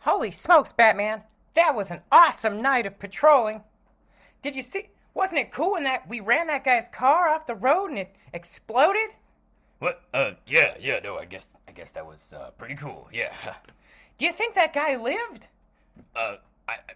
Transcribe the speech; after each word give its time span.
Holy 0.00 0.30
smokes, 0.30 0.72
Batman! 0.72 1.22
That 1.54 1.74
was 1.74 1.90
an 1.90 2.00
awesome 2.10 2.60
night 2.60 2.86
of 2.86 2.98
patrolling. 2.98 3.62
Did 4.42 4.56
you 4.56 4.62
see? 4.62 4.88
Wasn't 5.14 5.40
it 5.40 5.50
cool 5.50 5.72
when 5.72 5.84
that 5.84 6.08
we 6.08 6.20
ran 6.20 6.46
that 6.46 6.64
guy's 6.64 6.88
car 6.88 7.28
off 7.28 7.46
the 7.46 7.54
road 7.54 7.90
and 7.90 7.98
it 7.98 8.14
exploded? 8.32 9.10
What? 9.80 10.02
Uh, 10.14 10.32
yeah, 10.46 10.74
yeah. 10.80 11.00
No, 11.02 11.16
I 11.16 11.24
guess 11.24 11.56
I 11.68 11.72
guess 11.72 11.90
that 11.92 12.06
was 12.06 12.32
uh, 12.32 12.50
pretty 12.56 12.76
cool. 12.76 13.08
Yeah. 13.12 13.32
Do 14.18 14.26
you 14.26 14.32
think 14.32 14.54
that 14.54 14.72
guy 14.72 14.96
lived? 14.96 15.48
Uh, 16.14 16.36
I, 16.68 16.72
I 16.72 16.92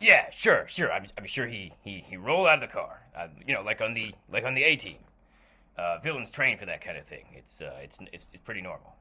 yeah, 0.00 0.30
sure, 0.30 0.66
sure. 0.68 0.92
I'm, 0.92 1.04
I'm 1.16 1.24
sure 1.24 1.46
he, 1.46 1.72
he, 1.82 2.04
he 2.06 2.18
rolled 2.18 2.48
out 2.48 2.62
of 2.62 2.68
the 2.68 2.74
car. 2.74 3.00
Uh, 3.16 3.28
you 3.46 3.54
know, 3.54 3.62
like 3.62 3.80
on 3.80 3.94
the 3.94 4.14
like 4.30 4.44
on 4.44 4.54
the 4.54 4.62
A 4.62 4.76
team. 4.76 4.98
Uh, 5.78 5.98
villains 6.02 6.30
train 6.30 6.56
for 6.56 6.64
that 6.64 6.80
kind 6.80 6.96
of 6.96 7.04
thing. 7.04 7.26
It's 7.34 7.60
uh, 7.60 7.78
it's 7.82 7.98
it's 8.12 8.30
it's 8.32 8.42
pretty 8.42 8.62
normal. 8.62 8.94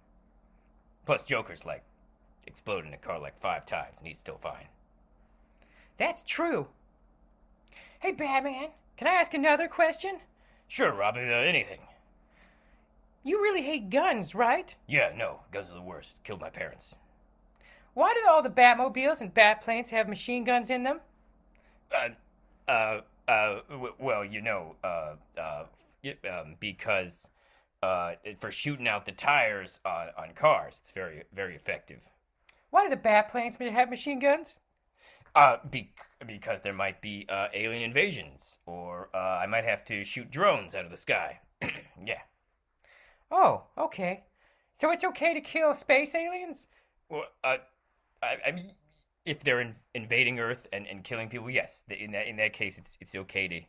Plus, 1.05 1.23
Joker's 1.23 1.65
like 1.65 1.83
exploded 2.47 2.87
in 2.87 2.93
a 2.93 2.97
car 2.97 3.19
like 3.19 3.39
five 3.39 3.65
times, 3.65 3.99
and 3.99 4.07
he's 4.07 4.17
still 4.17 4.37
fine. 4.37 4.67
That's 5.97 6.23
true. 6.23 6.67
Hey, 7.99 8.11
Batman, 8.11 8.69
can 8.97 9.07
I 9.07 9.11
ask 9.13 9.33
another 9.33 9.67
question? 9.67 10.19
Sure, 10.67 10.93
Robin. 10.93 11.29
Uh, 11.29 11.35
anything. 11.35 11.79
You 13.23 13.41
really 13.41 13.63
hate 13.63 13.89
guns, 13.89 14.35
right? 14.35 14.75
Yeah, 14.87 15.11
no. 15.15 15.39
Guns 15.51 15.71
are 15.71 15.73
the 15.73 15.81
worst. 15.81 16.23
Killed 16.23 16.41
my 16.41 16.49
parents. 16.49 16.95
Why 17.95 18.13
do 18.13 18.29
all 18.29 18.41
the 18.41 18.49
Batmobiles 18.49 19.21
and 19.21 19.33
Batplanes 19.33 19.89
have 19.89 20.07
machine 20.09 20.43
guns 20.43 20.69
in 20.69 20.83
them? 20.83 20.99
Uh, 21.91 22.09
uh, 22.67 23.01
uh, 23.27 23.59
w- 23.69 23.93
well, 23.99 24.23
you 24.25 24.41
know, 24.41 24.75
uh, 24.83 25.15
uh, 25.37 25.63
um, 26.29 26.55
because, 26.59 27.29
uh, 27.81 28.13
for 28.39 28.51
shooting 28.51 28.87
out 28.87 29.05
the 29.05 29.11
tires 29.13 29.79
on, 29.85 30.09
on 30.17 30.33
cars, 30.35 30.79
it's 30.83 30.91
very, 30.91 31.23
very 31.33 31.55
effective. 31.55 32.01
Why 32.75 32.83
do 32.83 32.89
the 32.89 33.01
Batplanes 33.01 33.57
have 33.71 33.89
machine 33.89 34.19
guns? 34.19 34.59
Uh, 35.33 35.59
be- 35.69 35.93
because 36.27 36.59
there 36.59 36.73
might 36.73 37.01
be, 37.01 37.25
uh, 37.29 37.47
alien 37.53 37.83
invasions, 37.83 38.57
or, 38.65 39.09
uh, 39.13 39.39
I 39.41 39.45
might 39.45 39.63
have 39.63 39.85
to 39.85 40.03
shoot 40.03 40.29
drones 40.29 40.75
out 40.75 40.83
of 40.83 40.91
the 40.91 40.97
sky. 40.97 41.39
yeah. 42.05 42.19
Oh, 43.31 43.63
okay. 43.77 44.25
So 44.73 44.91
it's 44.91 45.05
okay 45.05 45.33
to 45.33 45.39
kill 45.39 45.73
space 45.73 46.13
aliens? 46.15 46.67
Well, 47.07 47.23
uh, 47.45 47.59
I, 48.21 48.35
I 48.47 48.51
mean, 48.51 48.73
if 49.23 49.39
they're 49.39 49.61
in, 49.61 49.73
invading 49.93 50.41
Earth 50.41 50.67
and, 50.73 50.85
and 50.85 51.01
killing 51.01 51.29
people, 51.29 51.49
yes. 51.49 51.85
In 51.89 52.11
that 52.11 52.27
in 52.27 52.35
that 52.35 52.51
case, 52.51 52.77
it's 52.77 52.97
it's 52.99 53.15
okay 53.15 53.47
to, 53.47 53.61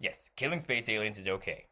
yes, 0.00 0.28
killing 0.36 0.60
space 0.60 0.90
aliens 0.90 1.18
is 1.18 1.28
okay. 1.28 1.64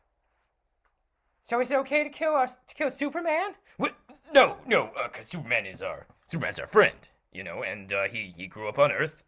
So 1.42 1.60
is 1.60 1.70
it 1.70 1.76
okay 1.80 2.02
to 2.02 2.08
kill 2.08 2.32
our, 2.32 2.46
to 2.46 2.74
kill 2.74 2.90
Superman? 2.90 3.50
What? 3.76 3.94
No, 4.32 4.56
no, 4.66 4.90
because 5.04 5.26
Superman 5.26 5.66
is 5.66 5.82
our 5.82 6.06
Superman's 6.32 6.58
our 6.58 6.66
friend, 6.66 6.96
you 7.30 7.44
know, 7.44 7.62
and 7.62 7.92
uh, 7.92 8.04
he 8.04 8.32
he 8.34 8.46
grew 8.46 8.66
up 8.66 8.78
on 8.78 8.90
Earth, 8.90 9.22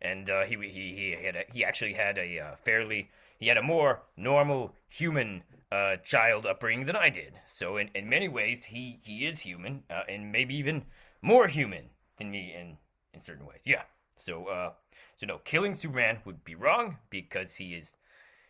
and 0.00 0.30
uh, 0.30 0.44
he 0.44 0.56
he 0.56 0.94
he 0.96 1.16
had 1.22 1.36
a, 1.36 1.44
he 1.52 1.62
actually 1.62 1.92
had 1.92 2.16
a 2.16 2.38
uh, 2.38 2.56
fairly 2.56 3.10
he 3.38 3.46
had 3.48 3.58
a 3.58 3.62
more 3.62 4.00
normal 4.16 4.74
human 4.88 5.42
uh, 5.70 5.96
child 5.96 6.46
upbringing 6.46 6.86
than 6.86 6.96
I 6.96 7.10
did. 7.10 7.34
So 7.46 7.76
in, 7.76 7.90
in 7.94 8.08
many 8.08 8.28
ways, 8.28 8.64
he 8.64 8.98
he 9.02 9.26
is 9.26 9.40
human, 9.40 9.82
uh, 9.90 10.04
and 10.08 10.32
maybe 10.32 10.54
even 10.56 10.86
more 11.20 11.46
human 11.46 11.90
than 12.16 12.30
me 12.30 12.54
in 12.58 12.78
in 13.12 13.20
certain 13.20 13.44
ways. 13.44 13.60
Yeah. 13.66 13.82
So 14.14 14.46
uh, 14.46 14.72
so 15.16 15.26
no, 15.26 15.38
killing 15.44 15.74
Superman 15.74 16.20
would 16.24 16.42
be 16.42 16.54
wrong 16.54 16.96
because 17.10 17.54
he 17.54 17.74
is 17.74 17.92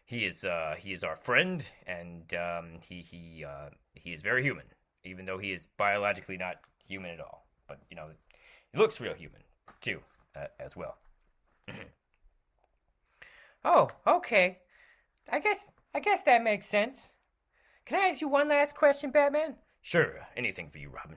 he 0.04 0.24
is 0.24 0.44
uh 0.44 0.76
he 0.78 0.92
is 0.92 1.02
our 1.02 1.16
friend 1.16 1.66
and 1.88 2.32
um 2.34 2.78
he 2.88 3.00
he 3.00 3.44
uh 3.44 3.70
he 3.94 4.12
is 4.12 4.22
very 4.22 4.44
human 4.44 4.66
even 5.02 5.26
though 5.26 5.38
he 5.38 5.50
is 5.50 5.66
biologically 5.76 6.36
not 6.36 6.60
human 6.86 7.10
at 7.10 7.20
all 7.20 7.45
but 7.66 7.80
you 7.90 7.96
know 7.96 8.08
he 8.72 8.78
looks 8.78 9.00
real 9.00 9.14
human 9.14 9.42
too 9.80 10.00
uh, 10.36 10.46
as 10.60 10.76
well 10.76 10.96
Oh, 13.64 13.94
okay. 14.06 14.60
I 15.30 15.40
guess 15.40 15.70
I 15.94 16.00
guess 16.00 16.22
that 16.22 16.42
makes 16.42 16.66
sense. 16.66 17.12
Can 17.86 17.98
I 18.00 18.08
ask 18.08 18.20
you 18.20 18.28
one 18.28 18.48
last 18.48 18.76
question, 18.76 19.10
Batman? 19.10 19.56
sure 19.80 20.26
anything 20.36 20.68
for 20.70 20.78
you 20.78 20.90
robin 20.90 21.16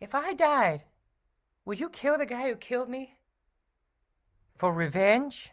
If 0.00 0.14
I 0.14 0.34
died, 0.34 0.84
would 1.64 1.80
you 1.80 1.88
kill 1.88 2.16
the 2.18 2.26
guy 2.26 2.48
who 2.48 2.56
killed 2.56 2.88
me? 2.88 3.18
For 4.56 4.72
revenge? 4.72 5.52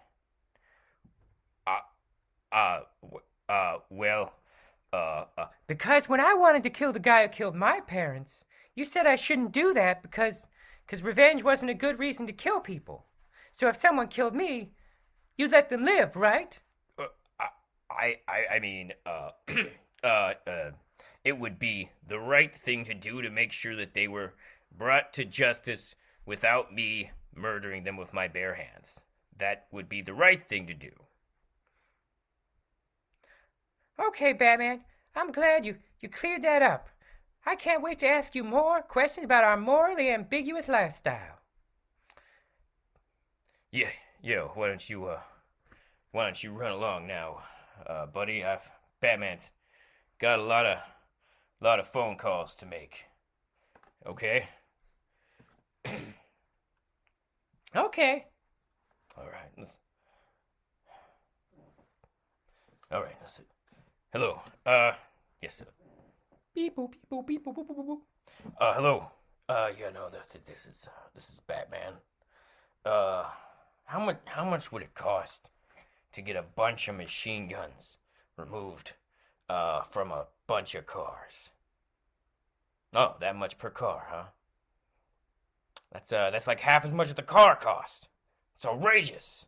uh 2.52 2.81
w- 3.02 3.22
uh 3.50 3.78
well 3.90 4.34
uh, 4.94 5.25
uh 5.38 5.48
Because 5.68 6.09
when 6.09 6.19
I 6.19 6.34
wanted 6.34 6.63
to 6.63 6.69
kill 6.69 6.92
the 6.92 7.00
guy 7.00 7.24
who 7.24 7.30
killed 7.30 7.56
my 7.56 7.80
parents, 7.81 8.46
you 8.76 8.86
said 8.86 9.06
I 9.06 9.16
shouldn't 9.16 9.52
do 9.52 9.74
that 9.74 10.02
because 10.02 10.48
because 10.86 11.04
revenge 11.04 11.44
wasn't 11.44 11.72
a 11.72 11.76
good 11.76 12.00
reason 12.00 12.28
to 12.28 12.34
kill 12.34 12.59
people. 12.59 13.06
So 13.54 13.68
if 13.68 13.78
someone 13.78 14.08
killed 14.08 14.36
me, 14.36 14.72
you'd 15.38 15.52
let 15.52 15.70
them 15.70 15.86
live, 15.86 16.16
right? 16.16 16.59
I, 17.92 18.16
I, 18.28 18.56
I 18.56 18.60
mean, 18.60 18.94
uh, 19.06 19.31
uh, 20.04 20.34
uh, 20.48 20.72
it 21.24 21.38
would 21.38 21.60
be 21.60 21.90
the 22.08 22.20
right 22.20 22.56
thing 22.56 22.86
to 22.86 22.94
do 22.94 23.22
to 23.22 23.30
make 23.30 23.52
sure 23.52 23.76
that 23.76 23.94
they 23.94 24.08
were 24.08 24.34
brought 24.78 25.14
to 25.14 25.26
justice 25.26 25.96
without 26.26 26.74
me 26.74 27.12
murdering 27.36 27.84
them 27.84 27.98
with 27.98 28.14
my 28.14 28.28
bare 28.28 28.56
hands. 28.56 29.02
That 29.38 29.68
would 29.72 29.90
be 29.90 30.02
the 30.02 30.14
right 30.14 30.48
thing 30.48 30.68
to 30.68 30.74
do. 30.74 30.92
Okay, 34.00 34.34
Batman. 34.34 34.81
I'm 35.16 35.31
glad 35.31 35.66
you, 35.66 35.76
you 36.00 36.10
cleared 36.10 36.44
that 36.44 36.62
up. 36.62 36.90
I 37.46 37.56
can't 37.56 37.81
wait 37.81 38.00
to 38.00 38.07
ask 38.07 38.35
you 38.35 38.44
more 38.44 38.81
questions 38.81 39.25
about 39.25 39.44
our 39.44 39.57
morally 39.57 40.09
ambiguous 40.09 40.68
lifestyle. 40.68 41.40
Yeah, 43.72 43.90
yeah. 44.22 44.44
Why 44.53 44.68
don't 44.68 44.90
you, 44.90 45.06
uh, 45.06 45.19
why 46.12 46.25
don't 46.25 46.44
you 46.44 46.51
run 46.51 46.72
along 46.72 47.07
now, 47.07 47.41
uh, 47.88 48.06
buddy? 48.06 48.44
I've 48.44 48.69
Batman's 49.01 49.51
got 50.19 50.40
a 50.40 50.44
lot 50.44 50.66
of, 50.66 50.78
lot 51.62 51.80
of 51.80 51.88
phone 51.88 52.18
calls 52.18 52.53
to 52.56 52.66
make. 52.66 53.06
Okay. 54.06 54.47
Okay. 57.75 58.25
All 59.18 59.25
right. 59.25 59.50
Let's. 59.57 59.80
All 62.91 63.01
right. 63.01 63.16
Let's. 63.22 63.40
Hello. 64.12 64.41
Uh. 64.66 64.91
Yes. 65.41 65.56
Sir. 65.56 65.66
Beep 66.53 66.75
boop 66.75 66.91
beep 66.91 67.09
boop 67.09 67.25
beep 67.28 67.45
boop 67.45 67.56
boop 67.56 67.67
boop 67.67 67.88
boop. 67.88 68.00
Uh. 68.59 68.73
Hello. 68.73 69.07
Uh. 69.47 69.69
Yeah. 69.79 69.89
No. 69.91 70.09
This. 70.09 70.28
This 70.45 70.66
is. 70.66 70.88
Uh, 70.88 71.07
this 71.16 71.29
is 71.29 71.39
Batman. 71.39 71.94
Uh. 72.85 73.25
How 73.85 74.00
much? 74.00 74.19
How 74.25 74.44
much 74.44 74.72
would 74.72 74.81
it 74.81 74.94
cost 74.94 75.50
to 76.13 76.22
get 76.22 76.35
a 76.35 76.44
bunch 76.56 76.89
of 76.89 76.95
machine 76.95 77.47
guns 77.47 77.97
removed? 78.38 78.94
Uh. 79.50 79.84
From 79.91 80.12
a 80.12 80.25
bunch 80.47 80.75
of 80.75 80.85
cars. 80.85 81.51
Oh, 82.94 83.16
that 83.22 83.38
much 83.38 83.57
per 83.57 83.69
car, 83.69 84.06
huh? 84.09 84.23
That's 85.94 86.12
uh. 86.12 86.31
That's 86.31 86.47
like 86.47 86.59
half 86.59 86.83
as 86.83 86.91
much 86.91 87.07
as 87.07 87.16
the 87.16 87.22
car 87.22 87.56
cost. 87.56 88.09
It's 88.56 88.66
outrageous. 88.66 89.45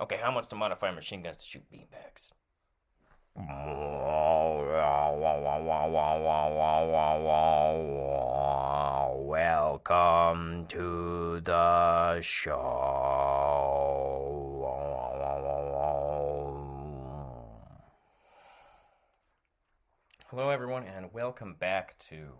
Okay, 0.00 0.18
how 0.22 0.30
much 0.30 0.48
to 0.48 0.56
modify 0.56 0.92
machine 0.92 1.22
guns 1.22 1.38
to 1.38 1.44
shoot 1.44 1.64
beanbags? 1.72 2.30
Welcome 9.28 10.66
to 10.68 11.40
the 11.40 12.20
show. 12.20 12.52
Hello, 20.26 20.50
everyone, 20.50 20.82
and 20.84 21.12
welcome 21.12 21.54
back 21.54 21.96
to 22.08 22.32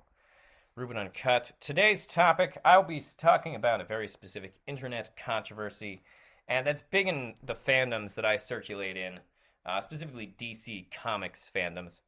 Ruben 0.75 0.97
Uncut. 0.97 1.52
Today's 1.61 2.06
topic, 2.06 2.58
I'll 2.64 2.82
be 2.82 3.00
talking 3.17 3.55
about 3.55 3.81
a 3.81 3.84
very 3.84 4.08
specific 4.08 4.55
internet 4.67 5.17
controversy, 5.17 6.02
and 6.49 6.67
that's 6.67 6.82
big 6.82 7.06
in 7.06 7.34
the 7.44 7.55
fandoms 7.55 8.17
that 8.17 8.25
I 8.25 8.37
circulate 8.37 8.96
in, 8.96 9.20
uh, 9.66 9.81
specifically 9.81 10.34
DC 10.38 10.87
Comics 10.90 11.50
fandoms. 11.55 12.00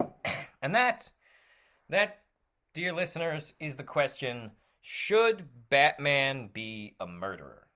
And 0.60 0.74
that, 0.74 1.08
that, 1.88 2.22
dear 2.74 2.92
listeners, 2.92 3.54
is 3.60 3.76
the 3.76 3.84
question 3.84 4.50
Should 4.82 5.46
Batman 5.70 6.50
be 6.52 6.96
a 6.98 7.06
murderer? 7.06 7.68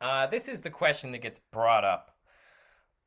Uh, 0.00 0.28
this 0.28 0.46
is 0.46 0.60
the 0.60 0.70
question 0.70 1.10
that 1.10 1.22
gets 1.22 1.40
brought 1.50 1.84
up 1.84 2.16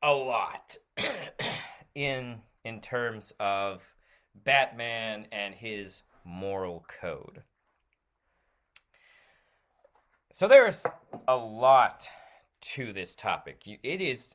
a 0.02 0.12
lot 0.12 0.76
in 1.94 2.38
in 2.64 2.80
terms 2.80 3.32
of 3.40 3.82
Batman 4.44 5.26
and 5.32 5.54
his 5.54 6.02
moral 6.24 6.84
code. 7.00 7.42
So 10.30 10.48
there's 10.48 10.84
a 11.28 11.36
lot 11.36 12.08
to 12.72 12.92
this 12.92 13.14
topic. 13.14 13.66
You- 13.66 13.78
It 13.82 14.00
is 14.00 14.34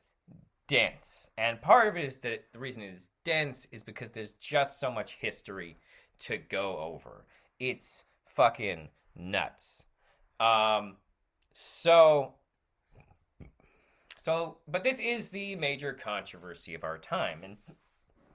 dense. 0.66 1.30
And 1.36 1.60
part 1.60 1.88
of 1.88 1.96
it 1.96 2.04
is 2.04 2.18
that 2.18 2.52
the 2.52 2.58
reason 2.58 2.82
it 2.82 2.94
is 2.94 3.10
dense 3.24 3.66
is 3.72 3.82
because 3.82 4.10
there's 4.10 4.34
just 4.34 4.78
so 4.78 4.90
much 4.90 5.14
history 5.14 5.76
to 6.20 6.38
go 6.38 6.78
over. 6.78 7.24
It's 7.58 8.04
fucking 8.26 8.88
nuts. 9.16 9.82
Um, 10.38 10.96
so, 11.52 12.34
so, 14.16 14.58
but 14.68 14.82
this 14.82 15.00
is 15.00 15.28
the 15.28 15.56
major 15.56 15.92
controversy 15.92 16.74
of 16.74 16.84
our 16.84 16.98
time, 16.98 17.42
and 17.42 17.56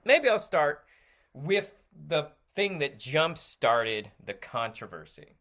maybe 0.04 0.28
I'll 0.28 0.38
start 0.38 0.84
with 1.32 1.72
the 2.08 2.28
thing 2.54 2.78
that 2.80 2.98
jump 2.98 3.38
started 3.38 4.10
the 4.24 4.34
controversy. 4.34 5.36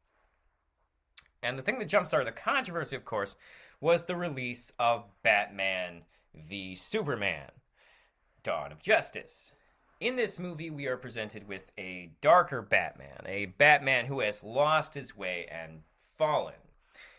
And 1.44 1.58
the 1.58 1.62
thing 1.62 1.78
that 1.80 1.86
jump 1.88 2.08
started 2.08 2.28
the 2.28 2.40
controversy, 2.40 2.96
of 2.96 3.06
course, 3.06 3.36
was 3.82 4.06
the 4.06 4.16
release 4.16 4.72
of 4.80 5.06
Batman 5.24 6.02
v 6.34 6.76
Superman 6.76 7.52
Dawn 8.44 8.72
of 8.72 8.82
Justice. 8.82 9.54
In 10.00 10.16
this 10.16 10.40
movie, 10.40 10.70
we 10.70 10.88
are 10.88 10.98
presented 10.98 11.48
with 11.48 11.72
a 11.78 12.12
darker 12.22 12.62
Batman, 12.62 13.22
a 13.26 13.46
Batman 13.46 14.06
who 14.06 14.20
has 14.20 14.44
lost 14.44 14.94
his 14.94 15.16
way 15.16 15.48
and 15.50 15.82
fallen. 16.18 16.54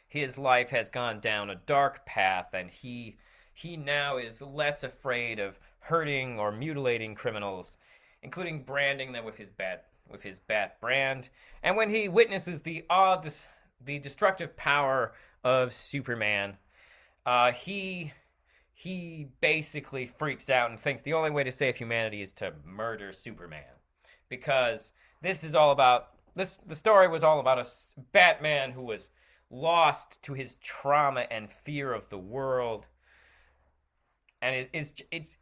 His 0.09 0.39
life 0.39 0.71
has 0.71 0.89
gone 0.89 1.21
down 1.21 1.51
a 1.51 1.61
dark 1.67 2.05
path, 2.07 2.53
and 2.53 2.71
he 2.71 3.17
he 3.55 3.77
now 3.77 4.19
is 4.19 4.43
less 4.43 4.83
afraid 4.83 5.39
of 5.39 5.59
hurting 5.81 6.39
or 6.39 6.53
mutilating 6.53 7.15
criminals, 7.15 7.79
including 8.23 8.63
branding 8.63 9.13
them 9.13 9.25
with 9.25 9.37
his 9.37 9.51
bat 9.51 9.87
with 10.09 10.23
his 10.23 10.39
bat 10.39 10.81
brand. 10.81 11.29
And 11.63 11.77
when 11.77 11.91
he 11.91 12.09
witnesses 12.09 12.61
the 12.61 12.85
odd 12.91 13.23
the 13.85 13.99
destructive 13.99 14.57
power 14.57 15.13
of 15.45 15.73
Superman, 15.73 16.57
uh, 17.25 17.53
he 17.53 18.13
he 18.73 19.29
basically 19.41 20.07
freaks 20.07 20.51
out 20.51 20.71
and 20.71 20.79
thinks 20.79 21.01
the 21.03 21.15
only 21.15 21.31
way 21.31 21.43
to 21.43 21.51
save 21.51 21.77
humanity 21.77 22.21
is 22.21 22.33
to 22.35 22.53
murder 22.65 23.11
Superman. 23.11 23.63
Because 24.29 24.93
this 25.23 25.45
is 25.45 25.55
all 25.55 25.71
about 25.73 26.11
this 26.35 26.59
the 26.67 26.75
story 26.75 27.09
was 27.09 27.25
all 27.25 27.41
about 27.41 27.59
a 27.59 27.67
Batman 28.13 28.71
who 28.71 28.83
was 28.83 29.11
lost 29.51 30.23
to 30.23 30.35
his 30.35 30.57
trauma 30.57 31.27
and 31.31 31.51
fear 31.51 31.93
of 31.93 32.09
the 32.11 32.19
world. 32.19 32.87
And 34.43 34.55
it, 34.55 34.71
it's 34.73 35.03
it's 35.11 35.37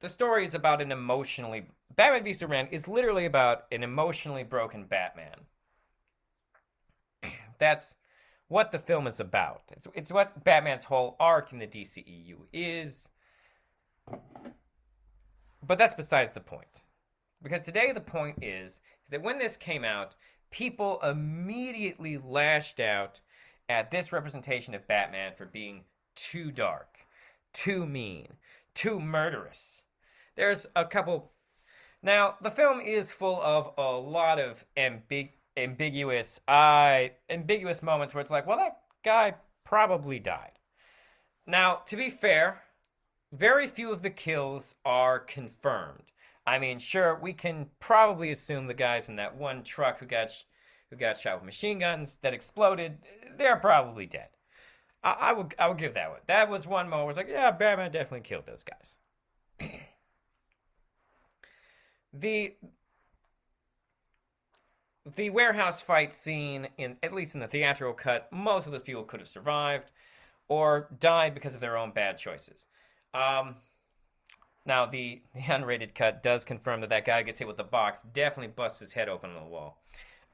the 0.00 0.08
story 0.08 0.44
is 0.44 0.54
about 0.54 0.80
an 0.82 0.92
emotionally 0.92 1.66
Batman 1.96 2.24
v 2.24 2.32
Superman 2.32 2.68
is 2.70 2.88
literally 2.88 3.24
about 3.24 3.64
an 3.72 3.82
emotionally 3.82 4.44
broken 4.44 4.84
Batman. 4.84 5.46
That's 7.58 7.94
what 8.48 8.72
the 8.72 8.78
film 8.78 9.06
is 9.06 9.20
about. 9.20 9.62
It's 9.72 9.88
it's 9.94 10.12
what 10.12 10.44
Batman's 10.44 10.84
whole 10.84 11.16
arc 11.18 11.52
in 11.52 11.58
the 11.58 11.66
DCEU 11.66 12.36
is. 12.52 13.08
But 15.66 15.78
that's 15.78 15.94
besides 15.94 16.32
the 16.32 16.40
point. 16.40 16.82
Because 17.42 17.62
today 17.62 17.92
the 17.92 18.00
point 18.00 18.42
is 18.42 18.80
that 19.10 19.22
when 19.22 19.38
this 19.38 19.56
came 19.56 19.84
out, 19.84 20.14
people 20.50 21.00
immediately 21.02 22.18
lashed 22.18 22.80
out 22.80 23.20
at 23.68 23.90
this 23.90 24.12
representation 24.12 24.74
of 24.74 24.86
Batman 24.86 25.32
for 25.36 25.46
being 25.46 25.82
too 26.14 26.52
dark, 26.52 26.98
too 27.52 27.84
mean, 27.84 28.28
too 28.74 29.00
murderous. 29.00 29.82
There's 30.36 30.66
a 30.76 30.84
couple 30.84 31.32
now, 32.02 32.36
the 32.40 32.50
film 32.50 32.80
is 32.80 33.10
full 33.10 33.40
of 33.42 33.72
a 33.78 33.96
lot 33.98 34.38
of 34.38 34.64
ambig- 34.76 35.32
ambiguous, 35.56 36.40
uh, 36.48 37.04
ambiguous 37.30 37.82
moments 37.82 38.14
where 38.14 38.20
it's 38.20 38.30
like, 38.30 38.46
well, 38.46 38.58
that 38.58 38.78
guy 39.04 39.34
probably 39.64 40.18
died. 40.18 40.52
Now, 41.46 41.82
to 41.86 41.96
be 41.96 42.10
fair, 42.10 42.62
very 43.32 43.66
few 43.66 43.92
of 43.92 44.02
the 44.02 44.10
kills 44.10 44.74
are 44.84 45.18
confirmed. 45.18 46.12
I 46.46 46.58
mean, 46.58 46.78
sure, 46.78 47.18
we 47.20 47.32
can 47.32 47.68
probably 47.80 48.30
assume 48.30 48.66
the 48.66 48.74
guys 48.74 49.08
in 49.08 49.16
that 49.16 49.36
one 49.36 49.62
truck 49.62 49.98
who 49.98 50.06
got 50.06 50.30
sh- 50.30 50.44
who 50.90 50.96
got 50.96 51.18
shot 51.18 51.36
with 51.36 51.44
machine 51.44 51.80
guns 51.80 52.18
that 52.22 52.32
exploded, 52.32 52.98
they're 53.36 53.56
probably 53.56 54.06
dead. 54.06 54.28
I, 55.02 55.12
I 55.12 55.32
would 55.32 55.54
I 55.58 55.68
would 55.68 55.78
give 55.78 55.94
that 55.94 56.10
one. 56.10 56.20
That 56.26 56.48
was 56.48 56.66
one 56.66 56.88
moment 56.88 57.04
where 57.06 57.10
it's 57.10 57.16
like, 57.18 57.28
yeah, 57.28 57.50
Batman 57.50 57.90
definitely 57.90 58.20
killed 58.20 58.46
those 58.46 58.64
guys. 58.64 58.96
the 62.12 62.54
the 65.14 65.30
warehouse 65.30 65.80
fight 65.80 66.12
scene 66.12 66.66
in 66.78 66.96
at 67.02 67.12
least 67.12 67.34
in 67.34 67.40
the 67.40 67.46
theatrical 67.46 67.94
cut 67.94 68.28
most 68.32 68.66
of 68.66 68.72
those 68.72 68.82
people 68.82 69.04
could 69.04 69.20
have 69.20 69.28
survived 69.28 69.90
or 70.48 70.88
died 70.98 71.34
because 71.34 71.54
of 71.54 71.60
their 71.60 71.76
own 71.76 71.90
bad 71.90 72.18
choices. 72.18 72.66
Um, 73.14 73.56
now 74.64 74.86
the, 74.86 75.22
the 75.34 75.40
unrated 75.40 75.94
cut 75.94 76.22
does 76.22 76.44
confirm 76.44 76.80
that 76.80 76.90
that 76.90 77.04
guy 77.04 77.22
gets 77.22 77.38
hit 77.38 77.48
with 77.48 77.56
the 77.56 77.64
box 77.64 78.00
definitely 78.12 78.52
busts 78.54 78.80
his 78.80 78.92
head 78.92 79.08
open 79.08 79.30
on 79.30 79.42
the 79.42 79.48
wall. 79.48 79.82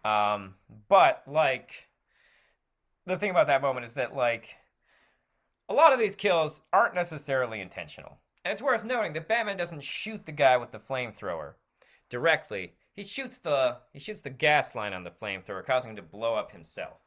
Um, 0.04 0.54
but 0.88 1.22
like 1.26 1.88
the 3.06 3.16
thing 3.16 3.30
about 3.30 3.46
that 3.48 3.62
moment 3.62 3.86
is 3.86 3.94
that 3.94 4.16
like 4.16 4.56
a 5.68 5.74
lot 5.74 5.92
of 5.92 5.98
these 5.98 6.16
kills 6.16 6.60
aren't 6.72 6.94
necessarily 6.94 7.60
intentional. 7.60 8.18
And 8.44 8.52
it's 8.52 8.62
worth 8.62 8.84
noting 8.84 9.12
that 9.12 9.28
batman 9.28 9.56
doesn't 9.56 9.84
shoot 9.84 10.24
the 10.26 10.32
guy 10.32 10.56
with 10.56 10.72
the 10.72 10.78
flamethrower 10.78 11.54
directly 12.10 12.72
he 12.94 13.02
shoots 13.02 13.38
the 13.38 13.78
he 13.92 13.98
shoots 13.98 14.20
the 14.20 14.30
gas 14.30 14.74
line 14.74 14.92
on 14.92 15.04
the 15.04 15.10
flamethrower, 15.10 15.64
causing 15.64 15.90
him 15.90 15.96
to 15.96 16.02
blow 16.02 16.34
up 16.34 16.52
himself. 16.52 16.98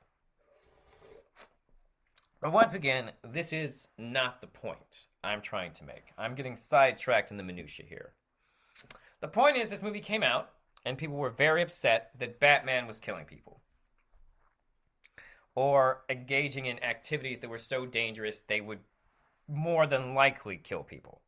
But 2.42 2.52
once 2.52 2.74
again, 2.76 3.12
this 3.24 3.54
is 3.54 3.88
not 3.98 4.42
the 4.42 4.48
point 4.48 5.08
I'm 5.24 5.42
trying 5.42 5.74
to 5.74 5.84
make. 5.84 6.14
I'm 6.18 6.36
getting 6.36 6.56
sidetracked 6.56 7.32
in 7.32 7.38
the 7.38 7.44
minutia 7.44 7.86
here. 7.88 8.12
The 9.22 9.28
point 9.28 9.58
is, 9.58 9.70
this 9.70 9.82
movie 9.82 10.02
came 10.02 10.22
out, 10.22 10.52
and 10.86 10.98
people 10.98 11.16
were 11.16 11.32
very 11.32 11.64
upset 11.64 12.12
that 12.20 12.40
Batman 12.40 12.86
was 12.86 13.00
killing 13.00 13.26
people 13.26 13.62
or 15.56 16.04
engaging 16.10 16.66
in 16.66 16.84
activities 16.84 17.40
that 17.40 17.50
were 17.50 17.58
so 17.58 17.86
dangerous 17.86 18.42
they 18.42 18.62
would 18.62 18.80
more 19.48 19.88
than 19.88 20.14
likely 20.14 20.58
kill 20.58 20.84
people. 20.84 21.22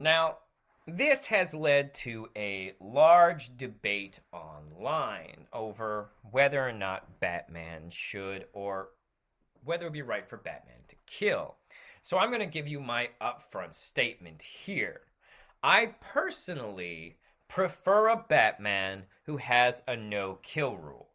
Now, 0.00 0.38
this 0.86 1.26
has 1.26 1.54
led 1.54 1.94
to 1.94 2.28
a 2.36 2.74
large 2.80 3.56
debate 3.56 4.18
online 4.32 5.46
over 5.52 6.10
whether 6.30 6.66
or 6.66 6.72
not 6.72 7.20
Batman 7.20 7.88
should 7.90 8.46
or 8.52 8.88
whether 9.62 9.84
it 9.84 9.86
would 9.86 9.92
be 9.92 10.02
right 10.02 10.28
for 10.28 10.38
Batman 10.38 10.80
to 10.88 10.96
kill. 11.06 11.54
So 12.02 12.18
I'm 12.18 12.30
going 12.30 12.40
to 12.40 12.46
give 12.46 12.66
you 12.66 12.80
my 12.80 13.10
upfront 13.20 13.76
statement 13.76 14.42
here. 14.42 15.02
I 15.62 15.94
personally 16.00 17.18
prefer 17.46 18.08
a 18.08 18.24
Batman 18.28 19.04
who 19.24 19.36
has 19.36 19.84
a 19.86 19.96
no 19.96 20.40
kill 20.42 20.76
rule. 20.76 21.10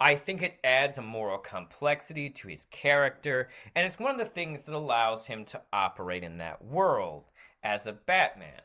I 0.00 0.16
think 0.16 0.42
it 0.42 0.58
adds 0.64 0.96
a 0.96 1.02
moral 1.02 1.38
complexity 1.38 2.30
to 2.30 2.48
his 2.48 2.64
character, 2.66 3.50
and 3.74 3.84
it's 3.84 3.98
one 3.98 4.12
of 4.12 4.18
the 4.18 4.24
things 4.24 4.62
that 4.62 4.74
allows 4.74 5.26
him 5.26 5.44
to 5.46 5.60
operate 5.72 6.24
in 6.24 6.38
that 6.38 6.64
world 6.64 7.24
as 7.62 7.86
a 7.86 7.92
Batman 7.92 8.60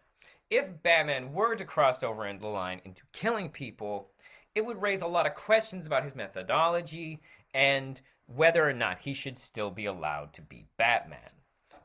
if 0.50 0.82
Batman 0.82 1.34
were 1.34 1.56
to 1.56 1.66
cross 1.66 2.04
over 2.04 2.26
into 2.28 2.42
the 2.42 2.48
line 2.48 2.82
into 2.86 3.04
killing 3.12 3.50
people, 3.50 4.10
it 4.56 4.66
would 4.66 4.82
raise 4.82 5.02
a 5.02 5.08
lot 5.08 5.28
of 5.28 5.36
questions 5.36 5.86
about 5.86 6.04
his 6.04 6.16
methodology 6.16 7.22
and 7.54 8.02
whether 8.26 8.68
or 8.68 8.74
not 8.74 9.00
he 9.00 9.14
should 9.14 9.38
still 9.38 9.72
be 9.72 9.86
allowed 9.86 10.34
to 10.34 10.42
be 10.42 10.66
Batman. 10.78 11.20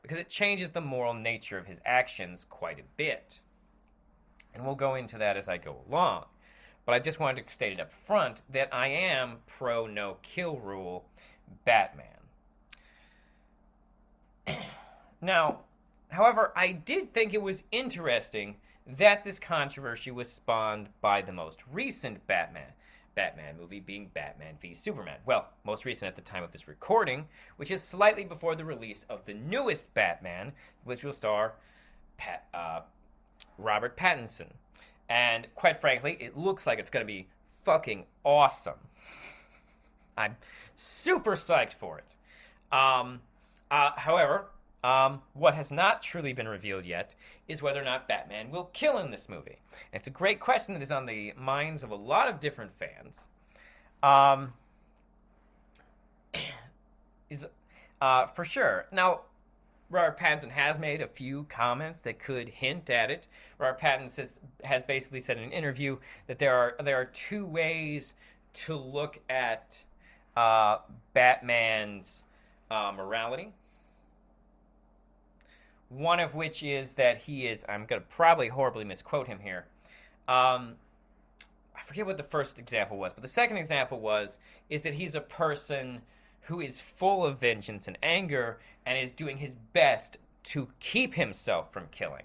Because 0.01 0.17
it 0.17 0.29
changes 0.29 0.71
the 0.71 0.81
moral 0.81 1.13
nature 1.13 1.57
of 1.57 1.65
his 1.65 1.81
actions 1.85 2.45
quite 2.45 2.79
a 2.79 2.83
bit. 2.97 3.39
And 4.53 4.65
we'll 4.65 4.75
go 4.75 4.95
into 4.95 5.17
that 5.17 5.37
as 5.37 5.47
I 5.47 5.57
go 5.57 5.77
along. 5.87 6.25
But 6.85 6.93
I 6.93 6.99
just 6.99 7.19
wanted 7.19 7.47
to 7.47 7.53
state 7.53 7.73
it 7.73 7.79
up 7.79 7.91
front 7.91 8.43
that 8.51 8.69
I 8.71 8.87
am 8.87 9.37
pro 9.47 9.87
no 9.87 10.17
kill 10.21 10.57
rule 10.57 11.09
Batman. 11.65 12.07
now, 15.21 15.64
However, 16.15 16.53
I 16.55 16.71
did 16.71 17.13
think 17.13 17.33
it 17.33 17.41
was 17.41 17.63
interesting 17.71 18.55
that 18.87 19.23
this 19.23 19.39
controversy 19.39 20.11
was 20.11 20.31
spawned 20.31 20.87
by 21.01 21.21
the 21.21 21.33
most 21.33 21.61
recent 21.71 22.25
Batman 22.25 22.71
Batman 23.15 23.55
movie 23.57 23.79
being 23.79 24.09
Batman 24.13 24.55
v 24.61 24.73
Superman. 24.73 25.17
Well, 25.25 25.47
most 25.65 25.85
recent 25.85 26.07
at 26.09 26.15
the 26.15 26.21
time 26.21 26.43
of 26.43 26.51
this 26.51 26.67
recording, 26.67 27.25
which 27.57 27.71
is 27.71 27.81
slightly 27.81 28.23
before 28.25 28.55
the 28.55 28.65
release 28.65 29.05
of 29.09 29.25
the 29.25 29.33
newest 29.33 29.93
Batman, 29.93 30.51
which 30.83 31.03
will 31.03 31.13
star 31.13 31.53
Pat, 32.17 32.45
uh, 32.53 32.81
Robert 33.57 33.97
Pattinson. 33.97 34.49
And 35.09 35.47
quite 35.55 35.79
frankly, 35.79 36.17
it 36.19 36.37
looks 36.37 36.67
like 36.67 36.79
it's 36.79 36.91
going 36.91 37.05
to 37.05 37.11
be 37.11 37.27
fucking 37.63 38.05
awesome. 38.23 38.79
I'm 40.17 40.35
super 40.75 41.35
psyched 41.35 41.73
for 41.73 41.99
it. 41.99 42.15
Um, 42.75 43.21
uh, 43.71 43.91
however, 43.97 44.47
um, 44.85 45.19
what 45.33 45.55
has 45.55 45.71
not 45.71 46.03
truly 46.03 46.31
been 46.31 46.47
revealed 46.47 46.85
yet 46.85 47.15
is 47.47 47.63
whether 47.63 47.81
or 47.81 47.83
not 47.83 48.07
Batman 48.07 48.51
will 48.51 48.65
kill 48.65 48.99
in 48.99 49.09
this 49.09 49.27
movie. 49.27 49.57
And 49.91 49.99
it's 49.99 50.07
a 50.07 50.11
great 50.11 50.39
question 50.39 50.75
that 50.75 50.83
is 50.83 50.91
on 50.91 51.07
the 51.07 51.33
minds 51.35 51.81
of 51.81 51.89
a 51.89 51.95
lot 51.95 52.29
of 52.29 52.39
different 52.39 52.71
fans. 52.77 53.17
Um, 54.03 54.53
is 57.31 57.47
uh, 57.99 58.27
for 58.27 58.45
sure. 58.45 58.85
Now, 58.91 59.21
Robert 59.89 60.19
Pattinson 60.19 60.51
has 60.51 60.77
made 60.77 61.01
a 61.01 61.07
few 61.07 61.45
comments 61.49 62.01
that 62.01 62.19
could 62.19 62.47
hint 62.47 62.91
at 62.91 63.09
it. 63.09 63.25
Robert 63.57 63.81
Pattinson 63.81 64.17
has, 64.17 64.39
has 64.63 64.83
basically 64.83 65.19
said 65.19 65.37
in 65.37 65.43
an 65.45 65.51
interview 65.51 65.97
that 66.27 66.37
there 66.37 66.55
are 66.55 66.75
there 66.83 66.97
are 66.97 67.05
two 67.05 67.47
ways 67.47 68.13
to 68.53 68.75
look 68.75 69.19
at 69.31 69.83
uh, 70.37 70.77
Batman's 71.15 72.21
uh, 72.69 72.91
morality. 72.95 73.51
One 75.89 76.19
of 76.19 76.33
which 76.33 76.63
is 76.63 76.93
that 76.93 77.19
he 77.19 77.47
is, 77.47 77.63
I'm 77.69 77.85
going 77.85 78.01
to 78.01 78.07
probably 78.07 78.47
horribly 78.47 78.83
misquote 78.83 79.27
him 79.27 79.39
here. 79.39 79.65
Um, 80.27 80.75
I 81.75 81.81
forget 81.85 82.05
what 82.05 82.17
the 82.17 82.23
first 82.23 82.57
example 82.57 82.97
was, 82.97 83.13
but 83.13 83.21
the 83.21 83.27
second 83.27 83.57
example 83.57 83.99
was 83.99 84.39
is 84.69 84.81
that 84.81 84.95
he's 84.95 85.15
a 85.15 85.21
person 85.21 86.01
who 86.41 86.61
is 86.61 86.81
full 86.81 87.25
of 87.25 87.39
vengeance 87.39 87.87
and 87.87 87.97
anger 88.01 88.59
and 88.85 88.97
is 88.97 89.11
doing 89.11 89.37
his 89.37 89.55
best 89.73 90.17
to 90.43 90.67
keep 90.79 91.13
himself 91.13 91.71
from 91.71 91.87
killing. 91.91 92.23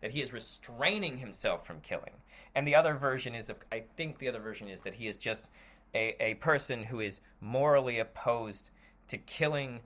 That 0.00 0.10
he 0.10 0.20
is 0.20 0.32
restraining 0.32 1.18
himself 1.18 1.66
from 1.66 1.80
killing. 1.80 2.12
And 2.54 2.66
the 2.66 2.74
other 2.74 2.94
version 2.94 3.34
is, 3.34 3.50
I 3.70 3.84
think 3.96 4.18
the 4.18 4.28
other 4.28 4.40
version 4.40 4.68
is 4.68 4.80
that 4.80 4.94
he 4.94 5.06
is 5.06 5.16
just 5.16 5.48
a, 5.94 6.16
a 6.22 6.34
person 6.34 6.82
who 6.82 7.00
is 7.00 7.20
morally 7.40 7.98
opposed 7.98 8.70
to 9.08 9.18
killing, 9.18 9.80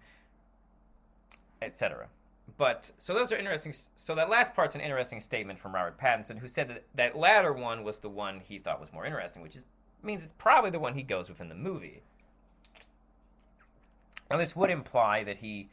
etc. 1.62 2.08
But 2.58 2.90
so 2.98 3.12
those 3.12 3.32
are 3.32 3.36
interesting. 3.36 3.74
So 3.96 4.14
that 4.14 4.30
last 4.30 4.54
part's 4.54 4.74
an 4.74 4.80
interesting 4.80 5.20
statement 5.20 5.58
from 5.58 5.74
Robert 5.74 5.98
Pattinson, 5.98 6.38
who 6.38 6.48
said 6.48 6.68
that 6.68 6.84
that 6.94 7.16
latter 7.16 7.52
one 7.52 7.84
was 7.84 7.98
the 7.98 8.08
one 8.08 8.40
he 8.40 8.58
thought 8.58 8.80
was 8.80 8.92
more 8.92 9.04
interesting, 9.04 9.42
which 9.42 9.56
is, 9.56 9.64
means 10.02 10.24
it's 10.24 10.34
probably 10.38 10.70
the 10.70 10.78
one 10.78 10.94
he 10.94 11.02
goes 11.02 11.28
with 11.28 11.40
in 11.40 11.48
the 11.48 11.54
movie. 11.54 12.02
Now, 14.30 14.38
this 14.38 14.56
would 14.56 14.70
imply 14.70 15.24
that 15.24 15.38
he 15.38 15.68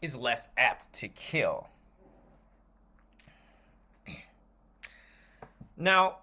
is 0.00 0.14
less 0.14 0.48
apt 0.56 0.92
to 0.94 1.08
kill. 1.08 1.68
Now, 5.76 6.18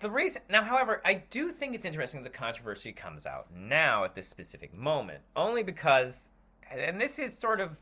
the 0.00 0.10
reason 0.10 0.42
now, 0.48 0.64
however, 0.64 1.00
I 1.04 1.22
do 1.30 1.50
think 1.50 1.74
it's 1.74 1.84
interesting 1.84 2.22
the 2.22 2.30
controversy 2.30 2.92
comes 2.92 3.26
out 3.26 3.46
now 3.54 4.04
at 4.04 4.14
this 4.14 4.26
specific 4.28 4.74
moment, 4.74 5.20
only 5.36 5.62
because, 5.62 6.30
and 6.70 7.00
this 7.00 7.18
is 7.18 7.36
sort 7.36 7.60
of 7.60 7.76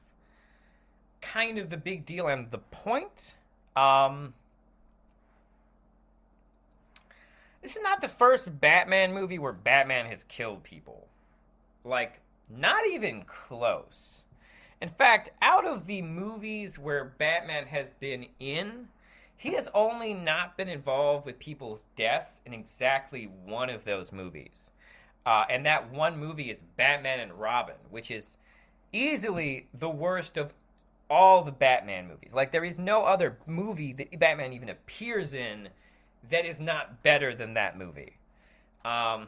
kind 1.20 1.58
of 1.58 1.70
the 1.70 1.76
big 1.76 2.06
deal 2.06 2.28
and 2.28 2.50
the 2.50 2.58
point. 2.58 3.34
Um, 3.76 4.34
this 7.62 7.76
is 7.76 7.82
not 7.82 8.00
the 8.00 8.08
first 8.08 8.60
Batman 8.60 9.12
movie 9.12 9.38
where 9.38 9.52
Batman 9.52 10.06
has 10.06 10.24
killed 10.24 10.62
people. 10.62 11.06
Like, 11.84 12.20
not 12.48 12.86
even 12.86 13.22
close. 13.22 14.24
In 14.80 14.88
fact, 14.88 15.30
out 15.42 15.66
of 15.66 15.86
the 15.86 16.02
movies 16.02 16.78
where 16.78 17.12
Batman 17.18 17.66
has 17.66 17.90
been 18.00 18.26
in, 18.38 18.88
he 19.36 19.52
has 19.54 19.68
only 19.74 20.14
not 20.14 20.56
been 20.56 20.68
involved 20.68 21.26
with 21.26 21.38
people's 21.38 21.84
deaths 21.96 22.40
in 22.46 22.54
exactly 22.54 23.30
one 23.44 23.70
of 23.70 23.84
those 23.84 24.12
movies. 24.12 24.70
Uh, 25.26 25.44
and 25.50 25.64
that 25.66 25.90
one 25.92 26.18
movie 26.18 26.50
is 26.50 26.62
Batman 26.76 27.20
and 27.20 27.32
Robin, 27.32 27.76
which 27.90 28.10
is 28.10 28.38
easily 28.92 29.68
the 29.78 29.88
worst 29.88 30.38
of 30.38 30.52
all 31.10 31.42
the 31.42 31.52
Batman 31.52 32.08
movies. 32.08 32.32
Like, 32.32 32.52
there 32.52 32.64
is 32.64 32.78
no 32.78 33.04
other 33.04 33.36
movie 33.46 33.92
that 33.94 34.18
Batman 34.18 34.52
even 34.52 34.70
appears 34.70 35.34
in 35.34 35.68
that 36.30 36.46
is 36.46 36.60
not 36.60 37.02
better 37.02 37.34
than 37.34 37.54
that 37.54 37.76
movie. 37.76 38.16
Um, 38.84 39.26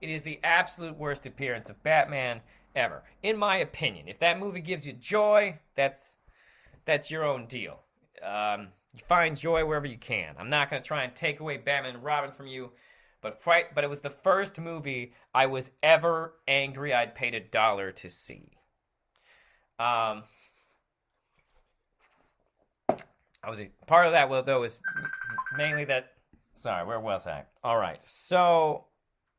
it 0.00 0.10
is 0.10 0.22
the 0.22 0.38
absolute 0.44 0.96
worst 0.96 1.26
appearance 1.26 1.68
of 1.68 1.82
Batman 1.82 2.40
ever, 2.76 3.02
in 3.22 3.36
my 3.36 3.56
opinion. 3.58 4.08
If 4.08 4.18
that 4.20 4.38
movie 4.38 4.60
gives 4.60 4.86
you 4.86 4.92
joy, 4.94 5.58
that's 5.74 6.16
that's 6.84 7.10
your 7.10 7.24
own 7.24 7.46
deal. 7.46 7.80
Um, 8.22 8.68
you 8.94 9.00
find 9.08 9.36
joy 9.36 9.64
wherever 9.64 9.86
you 9.86 9.98
can. 9.98 10.34
I'm 10.38 10.50
not 10.50 10.70
going 10.70 10.82
to 10.82 10.86
try 10.86 11.04
and 11.04 11.14
take 11.16 11.40
away 11.40 11.56
Batman 11.56 11.96
and 11.96 12.04
Robin 12.04 12.30
from 12.32 12.46
you, 12.46 12.70
but 13.22 13.40
quite, 13.40 13.74
but 13.74 13.84
it 13.84 13.90
was 13.90 14.00
the 14.00 14.10
first 14.10 14.60
movie 14.60 15.14
I 15.34 15.46
was 15.46 15.70
ever 15.82 16.34
angry 16.46 16.92
I'd 16.92 17.14
paid 17.14 17.34
a 17.34 17.40
dollar 17.40 17.90
to 17.92 18.10
see. 18.10 18.50
Um, 19.78 20.22
I 23.42 23.50
was 23.50 23.60
part 23.86 24.06
of 24.06 24.12
that 24.12 24.30
well 24.30 24.42
though 24.42 24.60
was 24.60 24.80
mainly 25.56 25.84
that. 25.86 26.12
Sorry, 26.56 26.86
where 26.86 27.00
was 27.00 27.26
I? 27.26 27.44
All 27.62 27.76
right, 27.76 28.00
so 28.06 28.86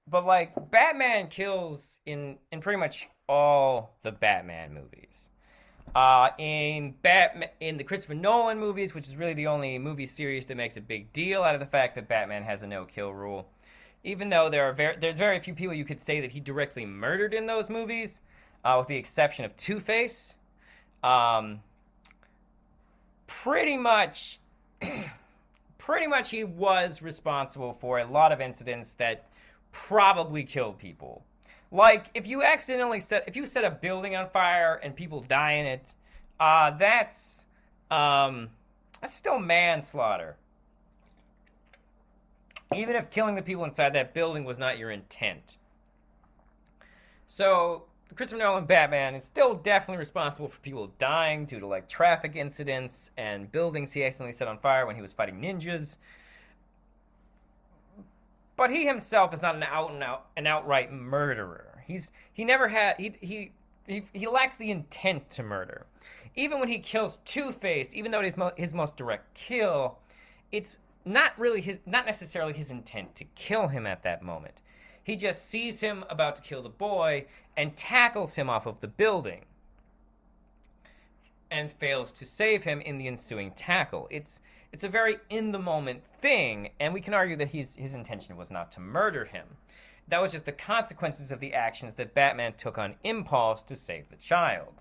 but 0.08 0.26
like 0.26 0.72
Batman 0.72 1.28
kills 1.28 2.00
in 2.06 2.38
in 2.52 2.62
pretty 2.62 2.80
much 2.80 3.08
all 3.28 3.98
the 4.04 4.12
Batman 4.12 4.74
movies. 4.74 5.30
Uh, 5.94 6.30
in 6.38 6.94
Batman, 7.02 7.50
in 7.60 7.78
the 7.78 7.84
Christopher 7.84 8.16
Nolan 8.16 8.60
movies, 8.60 8.94
which 8.94 9.08
is 9.08 9.16
really 9.16 9.34
the 9.34 9.48
only 9.48 9.80
movie 9.80 10.08
series 10.08 10.46
that 10.48 10.58
makes 10.58 10.76
a 10.78 10.82
big 10.82 11.14
deal 11.14 11.42
out 11.42 11.56
of 11.56 11.62
the 11.62 11.66
fact 11.66 11.96
that 11.96 12.10
Batman 12.10 12.44
has 12.44 12.64
a 12.64 12.68
no-kill 12.68 13.14
rule, 13.14 13.48
even 14.04 14.30
though 14.30 14.50
there 14.50 14.66
are 14.66 14.74
very, 14.74 14.98
there's 14.98 15.18
very 15.18 15.40
few 15.40 15.54
people 15.54 15.74
you 15.74 15.86
could 15.86 16.02
say 16.02 16.22
that 16.22 16.32
he 16.32 16.40
directly 16.42 16.86
murdered 16.86 17.34
in 17.34 17.46
those 17.46 17.70
movies, 17.70 18.20
uh, 18.66 18.76
with 18.80 18.88
the 18.88 18.98
exception 18.98 19.46
of 19.46 19.56
Two 19.56 19.80
Face. 19.80 20.36
Um, 21.04 21.62
pretty 23.28 23.78
much, 23.78 24.40
pretty 25.78 26.08
much, 26.08 26.32
he 26.32 26.44
was 26.44 27.02
responsible 27.02 27.74
for 27.74 28.00
a 28.00 28.06
lot 28.06 28.32
of 28.32 28.42
incidents 28.42 28.94
that 28.94 29.30
probably 29.72 30.44
killed 30.44 30.80
people. 30.80 31.24
Like 31.72 32.08
if 32.14 32.28
you 32.28 32.42
accidentally 32.42 33.00
set 33.00 33.28
if 33.28 33.36
you 33.36 33.46
set 33.46 33.64
a 33.66 33.72
building 33.72 34.16
on 34.16 34.30
fire 34.30 34.80
and 34.82 34.96
people 34.96 35.22
die 35.22 35.54
in 35.54 35.66
it, 35.66 35.94
uh, 36.40 36.72
that's 36.72 37.46
um, 37.92 38.50
that's 39.02 39.16
still 39.16 39.40
manslaughter. 39.40 40.38
Even 42.76 42.96
if 42.96 43.10
killing 43.10 43.36
the 43.36 43.42
people 43.42 43.64
inside 43.64 43.94
that 43.94 44.14
building 44.14 44.44
was 44.44 44.58
not 44.58 44.78
your 44.78 44.90
intent. 44.90 45.58
So 47.28 47.84
Christopher 48.14 48.40
Nolan 48.40 48.66
Batman 48.66 49.16
is 49.16 49.24
still 49.24 49.56
definitely 49.56 49.98
responsible 49.98 50.48
for 50.48 50.60
people 50.60 50.92
dying 51.00 51.46
due 51.46 51.60
to 51.60 51.68
like 51.68 51.88
traffic 51.88 52.36
incidents 52.36 53.12
and 53.18 53.52
buildings 53.52 53.92
he 53.92 54.04
accidentally 54.06 54.32
set 54.32 54.48
on 54.48 54.58
fire 54.60 54.86
when 54.86 54.96
he 54.96 55.02
was 55.02 55.12
fighting 55.12 55.42
ninjas. 55.42 55.98
But 58.56 58.70
he 58.70 58.86
himself 58.86 59.34
is 59.34 59.42
not 59.42 59.56
an 59.56 59.64
out 59.64 59.92
and 59.92 60.02
out 60.02 60.28
an 60.38 60.48
outright 60.48 60.94
murderer. 60.94 61.84
He's 61.86 62.14
he 62.32 62.46
never 62.46 62.68
had 62.68 62.96
he 62.98 63.16
he 63.20 63.52
he, 63.86 64.04
he 64.14 64.28
lacks 64.28 64.56
the 64.56 64.72
intent 64.72 65.30
to 65.32 65.44
murder. 65.44 65.86
Even 66.36 66.60
when 66.60 66.70
he 66.70 66.80
kills 66.80 67.20
Two 67.26 67.52
Face, 67.52 67.94
even 67.94 68.12
though 68.12 68.22
it 68.22 68.28
is 68.28 68.38
mo- 68.38 68.52
his 68.56 68.74
most 68.74 68.98
direct 68.98 69.34
kill, 69.34 70.00
it's 70.52 70.80
not 71.04 71.38
really 71.38 71.60
his 71.60 71.80
not 71.86 72.06
necessarily 72.06 72.54
his 72.54 72.72
intent 72.72 73.14
to 73.16 73.26
kill 73.36 73.68
him 73.68 73.86
at 73.86 74.04
that 74.04 74.22
moment. 74.22 74.62
He 75.06 75.16
just 75.16 75.48
sees 75.48 75.80
him 75.80 76.04
about 76.10 76.36
to 76.38 76.42
kill 76.42 76.64
the 76.64 76.70
boy 76.70 77.28
and 77.56 77.76
tackles 77.76 78.34
him 78.34 78.50
off 78.50 78.66
of 78.66 78.82
the 78.82 78.88
building 78.88 79.46
and 81.52 81.72
fails 81.72 82.12
to 82.14 82.26
save 82.26 82.64
him 82.64 82.82
in 82.82 82.98
the 82.98 83.08
ensuing 83.08 83.52
tackle. 83.52 84.08
It's 84.10 84.42
it's 84.74 84.84
a 84.84 84.90
very 84.90 85.20
in 85.30 85.52
the 85.52 85.60
moment 85.60 86.02
thing, 86.22 86.72
and 86.80 86.92
we 86.92 87.02
can 87.02 87.14
argue 87.14 87.36
that 87.36 87.50
his 87.50 87.76
his 87.76 87.94
intention 87.94 88.36
was 88.36 88.50
not 88.50 88.72
to 88.72 88.80
murder 88.80 89.26
him. 89.26 89.46
That 90.08 90.24
was 90.24 90.32
just 90.32 90.46
the 90.46 90.52
consequences 90.52 91.32
of 91.32 91.40
the 91.40 91.54
actions 91.54 91.94
that 91.98 92.16
Batman 92.16 92.54
took 92.54 92.80
on 92.80 92.96
impulse 93.04 93.62
to 93.66 93.76
save 93.76 94.10
the 94.10 94.16
child. 94.16 94.74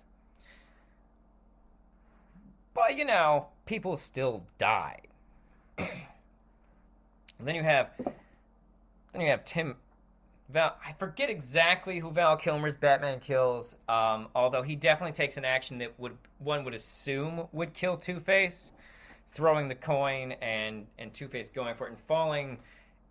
But 2.73 2.97
you 2.97 3.05
know, 3.05 3.45
people 3.67 3.95
still 3.97 4.43
die. 4.57 5.01
then 5.77 7.53
you 7.53 7.61
have 7.61 7.91
then 9.13 9.21
you 9.21 9.27
have 9.27 9.45
Tim 9.45 9.75
Val, 10.49 10.75
I 10.85 10.93
forget 10.93 11.29
exactly 11.29 11.99
who 11.99 12.11
Val 12.11 12.37
Kilmer's 12.37 12.75
Batman 12.75 13.19
kills, 13.19 13.75
um, 13.89 14.27
although 14.35 14.61
he 14.61 14.75
definitely 14.75 15.13
takes 15.13 15.37
an 15.37 15.45
action 15.45 15.79
that 15.79 15.99
would 15.99 16.15
one 16.39 16.63
would 16.63 16.75
assume 16.75 17.47
would 17.51 17.73
kill 17.73 17.97
Two 17.97 18.19
Face 18.19 18.71
throwing 19.27 19.67
the 19.67 19.75
coin 19.75 20.33
and 20.33 20.85
and 20.99 21.13
Two 21.13 21.27
Face 21.27 21.49
going 21.49 21.75
for 21.75 21.87
it 21.87 21.91
and 21.91 21.99
falling 21.99 22.59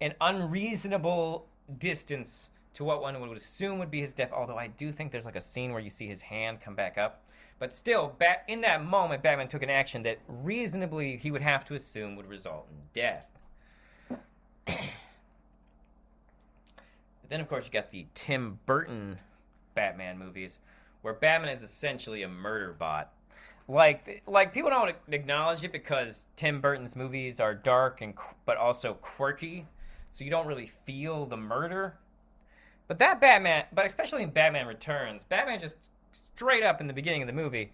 an 0.01 0.15
unreasonable 0.21 1.47
distance 1.79 2.51
to 2.75 2.85
what 2.85 3.03
one 3.03 3.19
would 3.21 3.37
assume 3.37 3.79
would 3.79 3.91
be 3.91 4.01
his 4.01 4.13
death. 4.13 4.31
Although 4.33 4.59
I 4.59 4.69
do 4.69 4.93
think 4.93 5.11
there's 5.11 5.27
like 5.27 5.37
a 5.37 5.41
scene 5.41 5.73
where 5.73 5.81
you 5.81 5.91
see 5.91 6.07
his 6.07 6.23
hand 6.23 6.61
come 6.61 6.75
back 6.75 6.99
up. 6.99 7.23
But 7.59 7.73
still, 7.73 8.15
Bat- 8.19 8.45
in 8.49 8.61
that 8.63 8.85
moment, 8.85 9.23
Batman 9.23 9.49
took 9.49 9.63
an 9.63 9.71
action 9.71 10.03
that 10.05 10.19
reasonably 10.29 11.17
he 11.17 11.31
would 11.31 11.43
have 11.43 11.65
to 11.67 11.75
assume 11.75 12.17
would 12.17 12.29
result 12.29 12.69
in 12.71 12.77
death. 12.93 13.27
but 17.25 17.31
then, 17.31 17.41
of 17.41 17.49
course, 17.49 17.65
you 17.65 17.73
got 17.73 17.91
the 17.91 18.07
Tim 18.15 18.59
Burton 18.67 19.19
Batman 19.75 20.19
movies, 20.19 20.59
where 21.03 21.15
Batman 21.15 21.51
is 21.51 21.63
essentially 21.63 22.23
a 22.23 22.29
murder 22.29 22.75
bot 22.79 23.13
like 23.69 24.23
like 24.27 24.53
people 24.53 24.71
don't 24.71 24.95
acknowledge 25.09 25.65
it 25.65 25.73
because 25.73 26.27
Tim 26.37 26.61
Burton's 26.61 26.95
movies 26.95 27.41
are 27.41 27.55
dark 27.55 28.03
and 28.03 28.15
but 28.45 28.57
also 28.57 28.95
quirky, 28.95 29.67
so 30.11 30.25
you 30.25 30.31
don't 30.31 30.47
really 30.47 30.71
feel 30.85 31.27
the 31.27 31.37
murder. 31.37 31.95
But 32.87 32.99
that 32.99 33.21
Batman, 33.21 33.65
but 33.73 33.87
especially 33.87 34.23
in 34.23 34.31
Batman 34.31 34.67
Returns, 34.67 35.25
Batman 35.25 35.59
just 35.59 35.77
straight 36.13 36.63
up 36.63 36.81
in 36.81 36.87
the 36.87 36.93
beginning 36.93 37.23
of 37.23 37.27
the 37.27 37.33
movie, 37.33 37.73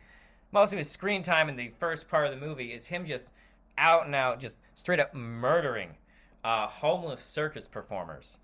most 0.52 0.73
of 0.73 0.78
his 0.78 0.88
screen 0.88 1.23
time 1.23 1.49
in 1.49 1.57
the 1.57 1.73
first 1.80 2.09
part 2.09 2.26
of 2.26 2.38
the 2.38 2.47
movie 2.47 2.73
is 2.73 2.87
him 2.87 3.04
just 3.04 3.28
out 3.76 4.07
and 4.07 4.14
out, 4.14 4.38
just 4.38 4.59
straight 4.76 5.00
up 5.00 5.12
murdering 5.12 5.97
uh, 6.45 6.69
homeless 6.69 7.21
circus 7.21 7.66
performers. 7.66 8.38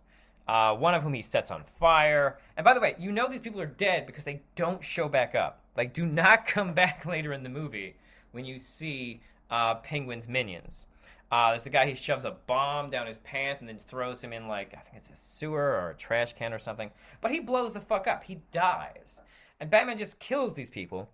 Uh, 0.49 0.75
one 0.75 0.95
of 0.95 1.03
whom 1.03 1.13
he 1.13 1.23
sets 1.23 1.51
on 1.51 1.65
fire. 1.65 2.39
And 2.57 2.65
by 2.65 2.73
the 2.73 2.81
way, 2.81 2.95
you 2.99 3.11
know 3.11 3.29
these 3.29 3.41
people 3.41 3.61
are 3.61 3.67
dead 3.67 4.07
because 4.07 4.25
they 4.25 4.43
don't 4.55 4.83
show 4.83 5.09
back 5.09 5.35
up. 5.35 5.65
Like, 5.77 5.93
do 5.93 6.07
not 6.07 6.47
come 6.47 6.73
back 6.73 7.05
later 7.05 7.33
in 7.33 7.43
the 7.43 7.49
movie 7.49 7.97
when 8.33 8.45
you 8.45 8.59
see 8.59 9.21
uh, 9.51 9.77
Penguin's 9.77 10.29
minions. 10.29 10.87
Uh, 11.33 11.51
there's 11.51 11.65
the 11.65 11.71
guy 11.71 11.87
he 11.87 11.95
shoves 11.95 12.25
a 12.25 12.37
bomb 12.47 12.89
down 12.89 13.07
his 13.07 13.19
pants 13.19 13.61
and 13.61 13.69
then 13.69 13.79
throws 13.79 14.23
him 14.23 14.33
in 14.33 14.47
like 14.47 14.73
I 14.75 14.81
think 14.81 14.97
it's 14.97 15.11
a 15.11 15.17
sewer 15.17 15.61
or 15.61 15.91
a 15.91 15.95
trash 15.95 16.33
can 16.35 16.53
or 16.53 16.59
something. 16.59 16.91
But 17.21 17.33
he 17.33 17.41
blows 17.41 17.73
the 17.73 17.81
fuck 17.81 18.07
up. 18.07 18.23
He 18.23 18.41
dies, 18.53 19.21
and 19.59 19.69
Batman 19.69 19.97
just 19.97 20.21
kills 20.21 20.55
these 20.55 20.71
people. 20.71 21.11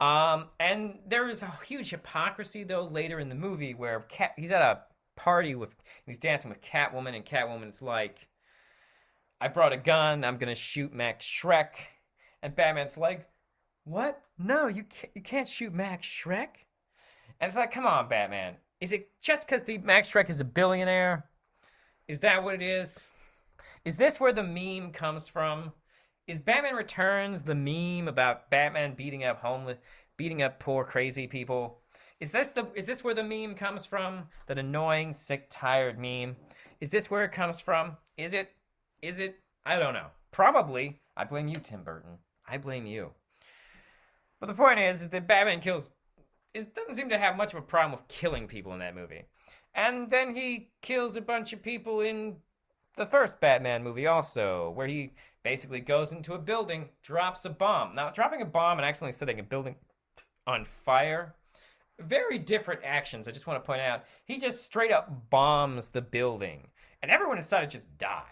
Um, 0.00 0.48
and 0.60 0.98
there 1.06 1.28
is 1.28 1.42
a 1.42 1.58
huge 1.66 1.90
hypocrisy 1.90 2.64
though 2.64 2.84
later 2.84 3.20
in 3.20 3.28
the 3.28 3.34
movie 3.34 3.72
where 3.72 4.00
Cat 4.00 4.32
he's 4.36 4.50
at 4.50 4.60
a 4.60 4.80
party 5.16 5.54
with 5.54 5.74
he's 6.04 6.18
dancing 6.18 6.50
with 6.50 6.60
Catwoman 6.60 7.14
and 7.14 7.24
Catwoman's 7.24 7.80
like, 7.80 8.26
I 9.40 9.48
brought 9.48 9.72
a 9.72 9.76
gun. 9.76 10.24
I'm 10.24 10.38
gonna 10.38 10.54
shoot 10.54 10.92
Max 10.92 11.26
Shreck, 11.26 11.76
and 12.42 12.54
Batman's 12.54 12.96
like, 12.96 13.28
What? 13.84 14.20
No, 14.38 14.66
you 14.66 14.84
can't, 14.84 15.12
you 15.14 15.22
can't 15.22 15.48
shoot 15.48 15.72
Max 15.72 16.06
Shreck. 16.06 16.48
And 17.40 17.48
it's 17.48 17.56
like, 17.56 17.72
come 17.72 17.86
on, 17.86 18.08
Batman. 18.08 18.56
Is 18.80 18.92
it 18.92 19.10
just 19.20 19.46
because 19.46 19.62
the 19.62 19.78
Max 19.78 20.10
Shreck 20.10 20.30
is 20.30 20.40
a 20.40 20.44
billionaire? 20.44 21.28
Is 22.08 22.20
that 22.20 22.42
what 22.42 22.54
it 22.54 22.62
is? 22.62 22.98
Is 23.84 23.96
this 23.96 24.20
where 24.20 24.32
the 24.32 24.42
meme 24.42 24.92
comes 24.92 25.28
from? 25.28 25.72
Is 26.26 26.40
Batman 26.40 26.74
Returns 26.74 27.42
the 27.42 27.54
meme 27.54 28.08
about 28.08 28.50
Batman 28.50 28.94
beating 28.94 29.24
up 29.24 29.40
homeless, 29.40 29.78
beating 30.16 30.42
up 30.42 30.58
poor 30.58 30.84
crazy 30.84 31.26
people? 31.26 31.80
Is 32.20 32.30
this 32.30 32.48
the 32.48 32.66
is 32.74 32.86
this 32.86 33.04
where 33.04 33.14
the 33.14 33.22
meme 33.22 33.54
comes 33.54 33.84
from? 33.84 34.24
That 34.46 34.58
annoying, 34.58 35.12
sick, 35.12 35.48
tired 35.50 35.98
meme? 35.98 36.36
Is 36.80 36.90
this 36.90 37.10
where 37.10 37.24
it 37.24 37.32
comes 37.32 37.60
from? 37.60 37.96
Is 38.16 38.32
it? 38.32 38.50
Is 39.02 39.20
it? 39.20 39.36
I 39.66 39.78
don't 39.78 39.94
know. 39.94 40.08
Probably. 40.30 41.00
I 41.16 41.24
blame 41.24 41.48
you, 41.48 41.56
Tim 41.56 41.82
Burton. 41.82 42.18
I 42.48 42.58
blame 42.58 42.86
you. 42.86 43.10
But 44.40 44.46
the 44.46 44.54
point 44.54 44.78
is, 44.78 45.02
is 45.02 45.08
that 45.10 45.28
Batman 45.28 45.60
kills 45.60 45.92
it 46.54 46.74
doesn't 46.74 46.94
seem 46.94 47.08
to 47.08 47.18
have 47.18 47.36
much 47.36 47.52
of 47.52 47.58
a 47.58 47.62
problem 47.62 47.98
with 47.98 48.08
killing 48.08 48.46
people 48.46 48.72
in 48.72 48.78
that 48.78 48.94
movie. 48.94 49.24
And 49.74 50.08
then 50.08 50.34
he 50.34 50.70
kills 50.82 51.16
a 51.16 51.20
bunch 51.20 51.52
of 51.52 51.62
people 51.62 52.00
in 52.00 52.36
the 52.96 53.06
first 53.06 53.40
Batman 53.40 53.82
movie 53.82 54.06
also, 54.06 54.70
where 54.70 54.86
he 54.86 55.10
basically 55.42 55.80
goes 55.80 56.12
into 56.12 56.34
a 56.34 56.38
building, 56.38 56.88
drops 57.02 57.44
a 57.44 57.50
bomb. 57.50 57.96
Now, 57.96 58.10
dropping 58.10 58.40
a 58.40 58.46
bomb 58.46 58.78
and 58.78 58.86
accidentally 58.86 59.12
setting 59.12 59.40
a 59.40 59.42
building 59.42 59.74
on 60.46 60.64
fire, 60.64 61.34
very 61.98 62.38
different 62.38 62.82
actions. 62.84 63.26
I 63.26 63.32
just 63.32 63.48
want 63.48 63.62
to 63.62 63.66
point 63.66 63.80
out. 63.80 64.04
He 64.24 64.38
just 64.38 64.64
straight 64.64 64.92
up 64.92 65.28
bombs 65.30 65.88
the 65.88 66.02
building, 66.02 66.68
and 67.02 67.10
everyone 67.10 67.38
inside 67.38 67.68
just 67.68 67.98
dies. 67.98 68.22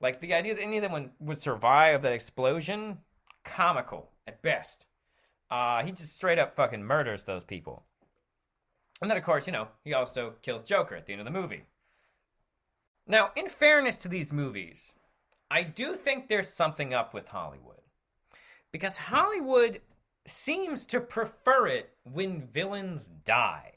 Like 0.00 0.20
the 0.20 0.34
idea 0.34 0.54
that 0.54 0.62
any 0.62 0.76
of 0.78 0.82
them 0.82 1.10
would 1.20 1.40
survive 1.40 2.02
that 2.02 2.12
explosion, 2.12 2.98
comical 3.44 4.10
at 4.26 4.42
best. 4.42 4.86
Uh, 5.50 5.82
he 5.82 5.92
just 5.92 6.14
straight 6.14 6.38
up 6.38 6.56
fucking 6.56 6.82
murders 6.82 7.24
those 7.24 7.44
people. 7.44 7.84
And 9.00 9.10
then, 9.10 9.18
of 9.18 9.24
course, 9.24 9.46
you 9.46 9.52
know, 9.52 9.68
he 9.84 9.92
also 9.94 10.34
kills 10.42 10.62
Joker 10.62 10.94
at 10.94 11.06
the 11.06 11.12
end 11.12 11.20
of 11.20 11.26
the 11.26 11.30
movie. 11.30 11.64
Now, 13.06 13.32
in 13.36 13.48
fairness 13.48 13.96
to 13.96 14.08
these 14.08 14.32
movies, 14.32 14.94
I 15.50 15.62
do 15.62 15.94
think 15.94 16.28
there's 16.28 16.48
something 16.48 16.94
up 16.94 17.12
with 17.12 17.28
Hollywood. 17.28 17.82
Because 18.72 18.96
Hollywood 18.96 19.80
seems 20.26 20.86
to 20.86 21.00
prefer 21.00 21.66
it 21.66 21.90
when 22.04 22.46
villains 22.48 23.10
die. 23.24 23.72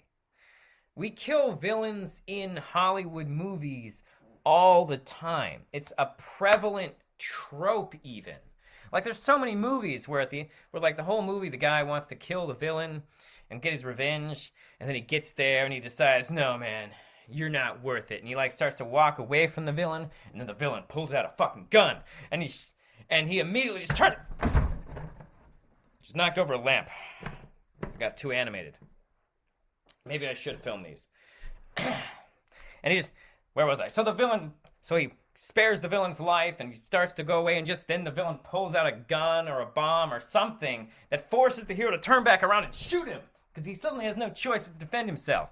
We 0.96 1.10
kill 1.10 1.54
villains 1.54 2.22
in 2.26 2.58
Hollywood 2.58 3.28
movies 3.28 4.04
all 4.48 4.86
the 4.86 4.96
time. 5.00 5.64
It's 5.74 5.92
a 5.98 6.08
prevalent 6.18 6.94
trope, 7.20 7.96
even. 8.02 8.36
Like 8.94 9.04
there's 9.04 9.22
so 9.22 9.38
many 9.38 9.54
movies 9.54 10.08
where 10.08 10.22
at 10.22 10.30
the 10.30 10.48
where 10.72 10.80
like 10.80 10.96
the 10.96 11.04
whole 11.04 11.22
movie 11.22 11.50
the 11.50 11.58
guy 11.58 11.84
wants 11.84 12.08
to 12.08 12.16
kill 12.16 12.48
the 12.48 12.54
villain 12.54 13.04
and 13.52 13.62
get 13.62 13.74
his 13.74 13.84
revenge, 13.84 14.54
and 14.80 14.88
then 14.88 14.96
he 14.96 15.02
gets 15.02 15.32
there 15.32 15.66
and 15.66 15.74
he 15.74 15.82
decides, 15.82 16.32
no 16.32 16.58
man, 16.58 16.92
you're 17.28 17.50
not 17.50 17.84
worth 17.84 18.10
it, 18.10 18.22
and 18.22 18.28
he 18.30 18.38
like 18.38 18.54
starts 18.54 18.78
to 18.78 18.86
walk 18.86 19.20
away 19.20 19.48
from 19.48 19.66
the 19.66 19.74
villain, 19.74 20.10
and 20.32 20.40
then 20.40 20.48
the 20.48 20.54
villain 20.54 20.84
pulls 20.88 21.14
out 21.14 21.26
a 21.26 21.36
fucking 21.38 21.68
gun, 21.70 21.98
and 22.32 22.42
he's 22.42 22.74
and 23.10 23.28
he 23.28 23.40
immediately 23.40 23.82
just 23.82 23.98
turns 23.98 24.16
just 26.02 26.16
knocked 26.16 26.38
over 26.38 26.54
a 26.54 26.58
lamp. 26.58 26.88
got 28.00 28.16
too 28.16 28.32
animated. 28.32 28.78
Maybe 30.06 30.26
I 30.26 30.36
should 30.36 30.62
film 30.62 30.84
these. 30.84 31.10
and 31.78 32.94
he 32.94 32.96
just, 32.96 33.12
where 33.58 33.66
was 33.66 33.82
I? 33.82 33.88
So 33.88 34.04
the 34.04 34.12
villain, 34.12 34.52
so 34.84 34.98
he 34.98 35.14
spares 35.34 35.82
the 35.82 35.88
villain's 35.88 36.20
life 36.20 36.58
and 36.60 36.70
he 36.70 36.76
starts 36.76 37.16
to 37.16 37.24
go 37.24 37.40
away 37.40 37.58
and 37.58 37.66
just 37.66 37.88
then 37.88 38.04
the 38.04 38.12
villain 38.12 38.38
pulls 38.44 38.76
out 38.76 38.86
a 38.86 38.92
gun 38.92 39.48
or 39.48 39.62
a 39.62 39.66
bomb 39.66 40.14
or 40.14 40.20
something 40.20 40.90
that 41.10 41.28
forces 41.32 41.66
the 41.66 41.74
hero 41.74 41.90
to 41.90 41.98
turn 41.98 42.24
back 42.24 42.44
around 42.44 42.66
and 42.66 42.76
shoot 42.76 43.08
him 43.08 43.20
because 43.52 43.66
he 43.66 43.74
suddenly 43.74 44.06
has 44.06 44.16
no 44.16 44.30
choice 44.30 44.62
but 44.62 44.78
to 44.78 44.86
defend 44.86 45.10
himself. 45.10 45.50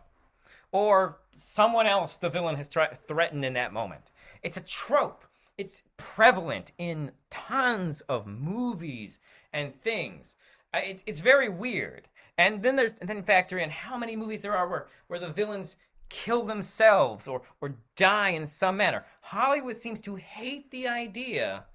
Or 0.71 1.17
someone 1.35 1.87
else 1.87 2.17
the 2.17 2.29
villain 2.29 2.55
has 2.57 2.69
tra- 2.69 2.95
threatened 2.95 3.43
in 3.43 3.53
that 3.53 3.73
moment. 3.73 4.11
It's 4.43 4.57
a 4.57 4.61
trope. 4.61 5.25
It's 5.57 5.81
prevalent 5.97 6.73
in 6.77 7.09
tons 7.31 8.01
of 8.01 8.27
movies 8.27 9.17
and 9.51 9.73
things. 9.81 10.35
Uh, 10.75 10.81
it's, 10.83 11.03
it's 11.07 11.21
very 11.21 11.49
weird. 11.49 12.07
And 12.37 12.61
then 12.61 12.75
there's 12.75 12.93
and 12.99 13.09
then 13.09 13.23
factor 13.23 13.57
in 13.57 13.69
how 13.71 13.97
many 13.97 14.15
movies 14.15 14.41
there 14.41 14.55
are 14.55 14.67
where, 14.67 14.87
where 15.07 15.19
the 15.19 15.29
villains 15.29 15.77
kill 16.09 16.43
themselves 16.43 17.27
or, 17.27 17.41
or 17.61 17.75
die 17.95 18.29
in 18.29 18.45
some 18.45 18.77
manner. 18.77 19.05
Hollywood 19.21 19.77
seems 19.77 19.99
to 20.01 20.15
hate 20.15 20.69
the 20.71 20.87
idea 20.87 21.65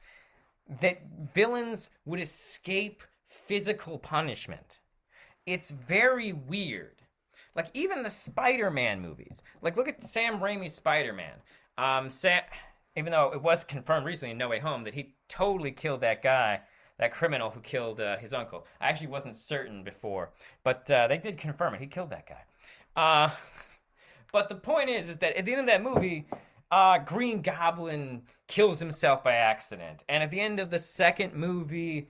that 0.80 1.02
villains 1.34 1.90
would 2.04 2.20
escape 2.20 3.02
physical 3.28 3.98
punishment. 3.98 4.80
It's 5.46 5.70
very 5.70 6.32
weird. 6.32 7.02
Like 7.56 7.68
even 7.74 8.02
the 8.02 8.10
Spider-Man 8.10 9.00
movies. 9.00 9.42
Like 9.62 9.76
look 9.76 9.88
at 9.88 10.02
Sam 10.02 10.38
Raimi's 10.38 10.74
Spider-Man. 10.74 11.34
Um, 11.76 12.10
Sam, 12.10 12.42
even 12.96 13.10
though 13.10 13.32
it 13.32 13.42
was 13.42 13.64
confirmed 13.64 14.06
recently 14.06 14.32
in 14.32 14.38
No 14.38 14.48
Way 14.48 14.60
Home 14.60 14.82
that 14.84 14.94
he 14.94 15.14
totally 15.28 15.72
killed 15.72 16.02
that 16.02 16.22
guy, 16.22 16.60
that 16.98 17.12
criminal 17.12 17.50
who 17.50 17.60
killed 17.60 18.00
uh, 18.00 18.18
his 18.18 18.34
uncle. 18.34 18.66
I 18.80 18.88
actually 18.88 19.08
wasn't 19.08 19.34
certain 19.34 19.82
before, 19.82 20.30
but 20.62 20.88
uh, 20.90 21.08
they 21.08 21.18
did 21.18 21.38
confirm 21.38 21.74
it. 21.74 21.80
He 21.80 21.86
killed 21.86 22.10
that 22.10 22.28
guy. 22.28 22.42
Uh, 22.94 23.30
but 24.32 24.48
the 24.48 24.54
point 24.54 24.90
is, 24.90 25.08
is 25.08 25.16
that 25.18 25.36
at 25.36 25.44
the 25.44 25.52
end 25.52 25.60
of 25.60 25.66
that 25.66 25.82
movie, 25.82 26.26
uh, 26.70 26.98
Green 26.98 27.42
Goblin 27.42 28.22
kills 28.46 28.78
himself 28.78 29.24
by 29.24 29.32
accident, 29.34 30.04
and 30.08 30.22
at 30.22 30.30
the 30.30 30.40
end 30.40 30.60
of 30.60 30.70
the 30.70 30.78
second 30.78 31.34
movie, 31.34 32.08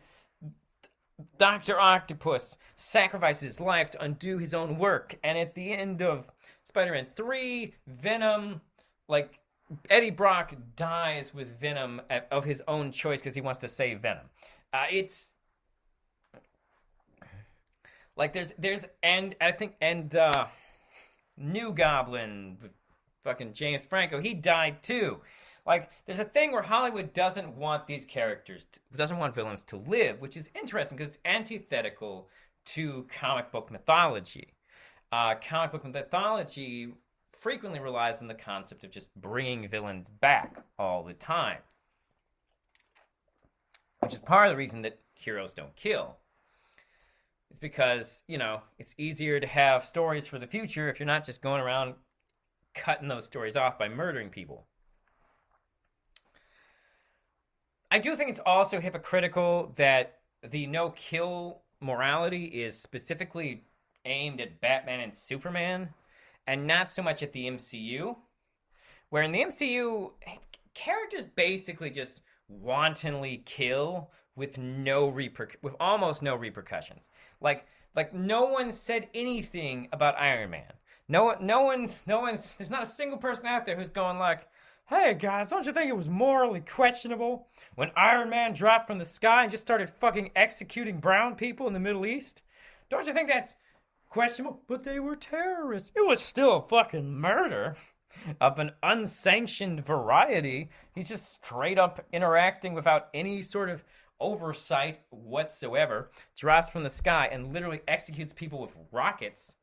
Doctor 1.39 1.79
Octopus 1.79 2.57
sacrifices 2.77 3.43
his 3.43 3.61
life 3.61 3.91
to 3.91 4.03
undo 4.03 4.39
his 4.39 4.55
own 4.55 4.79
work, 4.79 5.19
and 5.23 5.39
at 5.39 5.55
the 5.55 5.73
end 5.73 6.03
of 6.03 6.27
Spider-Man 6.65 7.07
Three, 7.17 7.75
Venom, 7.87 8.61
like 9.09 9.41
Eddie 9.89 10.11
Brock 10.11 10.55
dies 10.77 11.33
with 11.33 11.59
Venom 11.61 12.01
of 12.31 12.45
his 12.45 12.63
own 12.67 12.91
choice 12.91 13.21
because 13.21 13.35
he 13.35 13.41
wants 13.41 13.61
to 13.61 13.69
save 13.69 14.01
Venom. 14.01 14.27
Uh, 14.73 14.87
it's 14.91 15.37
like 18.17 18.33
there's 18.33 18.53
there's 18.59 18.87
and 19.03 19.35
I 19.41 19.53
think 19.53 19.75
and 19.81 20.15
uh, 20.15 20.47
New 21.41 21.73
Goblin, 21.73 22.59
fucking 23.25 23.55
James 23.55 23.85
Franco, 23.85 24.21
he 24.21 24.35
died 24.35 24.83
too. 24.83 25.21
Like, 25.67 25.91
there's 26.07 26.19
a 26.19 26.25
thing 26.25 26.53
where 26.53 26.63
Hollywood 26.63 27.13
doesn't 27.13 27.57
want 27.57 27.87
these 27.87 28.05
characters, 28.05 28.67
to, 28.73 28.81
doesn't 28.97 29.19
want 29.19 29.35
villains 29.35 29.63
to 29.65 29.77
live, 29.77 30.21
which 30.21 30.37
is 30.37 30.51
interesting 30.55 30.97
because 30.97 31.15
it's 31.15 31.23
antithetical 31.25 32.29
to 32.67 33.07
comic 33.11 33.51
book 33.51 33.71
mythology. 33.71 34.55
Uh, 35.13 35.35
comic 35.35 35.73
book 35.73 35.85
mythology 35.85 36.93
frequently 37.33 37.81
relies 37.81 38.21
on 38.21 38.29
the 38.29 38.35
concept 38.35 38.85
of 38.85 38.91
just 38.91 39.15
bringing 39.17 39.69
villains 39.69 40.09
back 40.21 40.63
all 40.79 41.03
the 41.03 41.15
time, 41.15 41.59
which 44.01 44.13
is 44.13 44.21
part 44.21 44.47
of 44.47 44.53
the 44.53 44.57
reason 44.57 44.83
that 44.83 45.01
heroes 45.15 45.53
don't 45.53 45.75
kill. 45.75 46.17
It's 47.51 47.59
because, 47.59 48.23
you 48.29 48.39
know, 48.39 48.63
it's 48.79 48.95
easier 48.97 49.41
to 49.41 49.47
have 49.47 49.85
stories 49.85 50.27
for 50.27 50.39
the 50.39 50.47
future 50.47 50.89
if 50.89 51.01
you're 51.01 51.07
not 51.07 51.25
just 51.25 51.43
going 51.43 51.61
around 51.61 51.95
cutting 52.75 53.09
those 53.09 53.25
stories 53.25 53.57
off 53.57 53.79
by 53.79 53.89
murdering 53.89 54.31
people. 54.31 54.67
I 57.91 57.99
do 57.99 58.15
think 58.15 58.31
it's 58.31 58.41
also 58.47 58.81
hypocritical 58.81 59.73
that 59.77 60.21
the 60.49 60.67
no 60.69 60.91
kill 60.91 61.63
morality 61.81 62.45
is 62.45 62.79
specifically 62.79 63.65
aimed 64.05 64.41
at 64.41 64.61
Batman 64.61 65.01
and 65.01 65.13
Superman 65.13 65.89
and 66.47 66.67
not 66.67 66.89
so 66.89 67.03
much 67.03 67.23
at 67.23 67.33
the 67.33 67.47
MCU. 67.49 68.17
Where 69.09 69.25
in 69.25 69.33
the 69.33 69.43
MCU, 69.43 70.13
characters 70.75 71.27
basically 71.27 71.91
just 71.91 72.21
wantonly 72.49 73.43
kill 73.45 74.11
with 74.37 74.59
no 74.59 75.11
reper- 75.11 75.57
with 75.63 75.75
almost 75.81 76.23
no 76.23 76.35
repercussions. 76.37 77.01
Like 77.41 77.67
like 77.95 78.15
no 78.15 78.45
one 78.45 78.73
said 78.73 79.09
anything 79.15 79.89
about 79.93 80.19
Iron 80.19 80.51
Man. 80.51 80.73
No 81.09 81.35
no 81.41 81.63
one's 81.63 82.07
no 82.07 82.21
one's 82.21 82.55
there's 82.55 82.71
not 82.71 82.83
a 82.83 82.87
single 82.87 83.19
person 83.19 83.47
out 83.47 83.67
there 83.67 83.77
who's 83.77 83.89
going 83.89 84.19
like, 84.19 84.47
"Hey 84.87 85.15
guys, 85.15 85.49
don't 85.49 85.67
you 85.67 85.73
think 85.73 85.91
it 85.91 85.97
was 85.97 86.09
morally 86.09 86.61
questionable 86.61 87.49
when 87.75 87.91
Iron 87.97 88.31
Man 88.31 88.55
dropped 88.55 88.87
from 88.87 88.99
the 88.99 89.05
sky 89.05 89.43
and 89.43 89.51
just 89.51 89.65
started 89.65 89.91
fucking 89.91 90.31
executing 90.37 90.99
brown 90.99 91.35
people 91.35 91.67
in 91.67 91.73
the 91.73 91.81
Middle 91.81 92.07
East? 92.07 92.43
Don't 92.89 93.07
you 93.07 93.13
think 93.13 93.29
that's 93.29 93.57
questionable? 94.09 94.63
But 94.69 94.85
they 94.85 95.01
were 95.01 95.17
terrorists. 95.17 95.93
It 95.97 96.07
was 96.07 96.21
still 96.21 96.57
a 96.57 96.69
fucking 96.69 97.15
murder." 97.15 97.77
of 98.41 98.59
an 98.59 98.73
unsanctioned 98.83 99.87
variety. 99.87 100.69
He's 100.95 101.09
just 101.09 101.33
straight 101.33 101.79
up 101.79 102.05
interacting 102.13 102.75
without 102.75 103.09
any 103.15 103.43
sort 103.43 103.71
of 103.71 103.85
oversight 104.21 105.01
whatsoever, 105.11 106.11
drops 106.37 106.71
from 106.71 106.83
the 106.83 106.89
sky 106.89 107.29
and 107.33 107.53
literally 107.53 107.81
executes 107.89 108.33
people 108.33 108.61
with 108.61 108.77
rockets. 108.93 109.57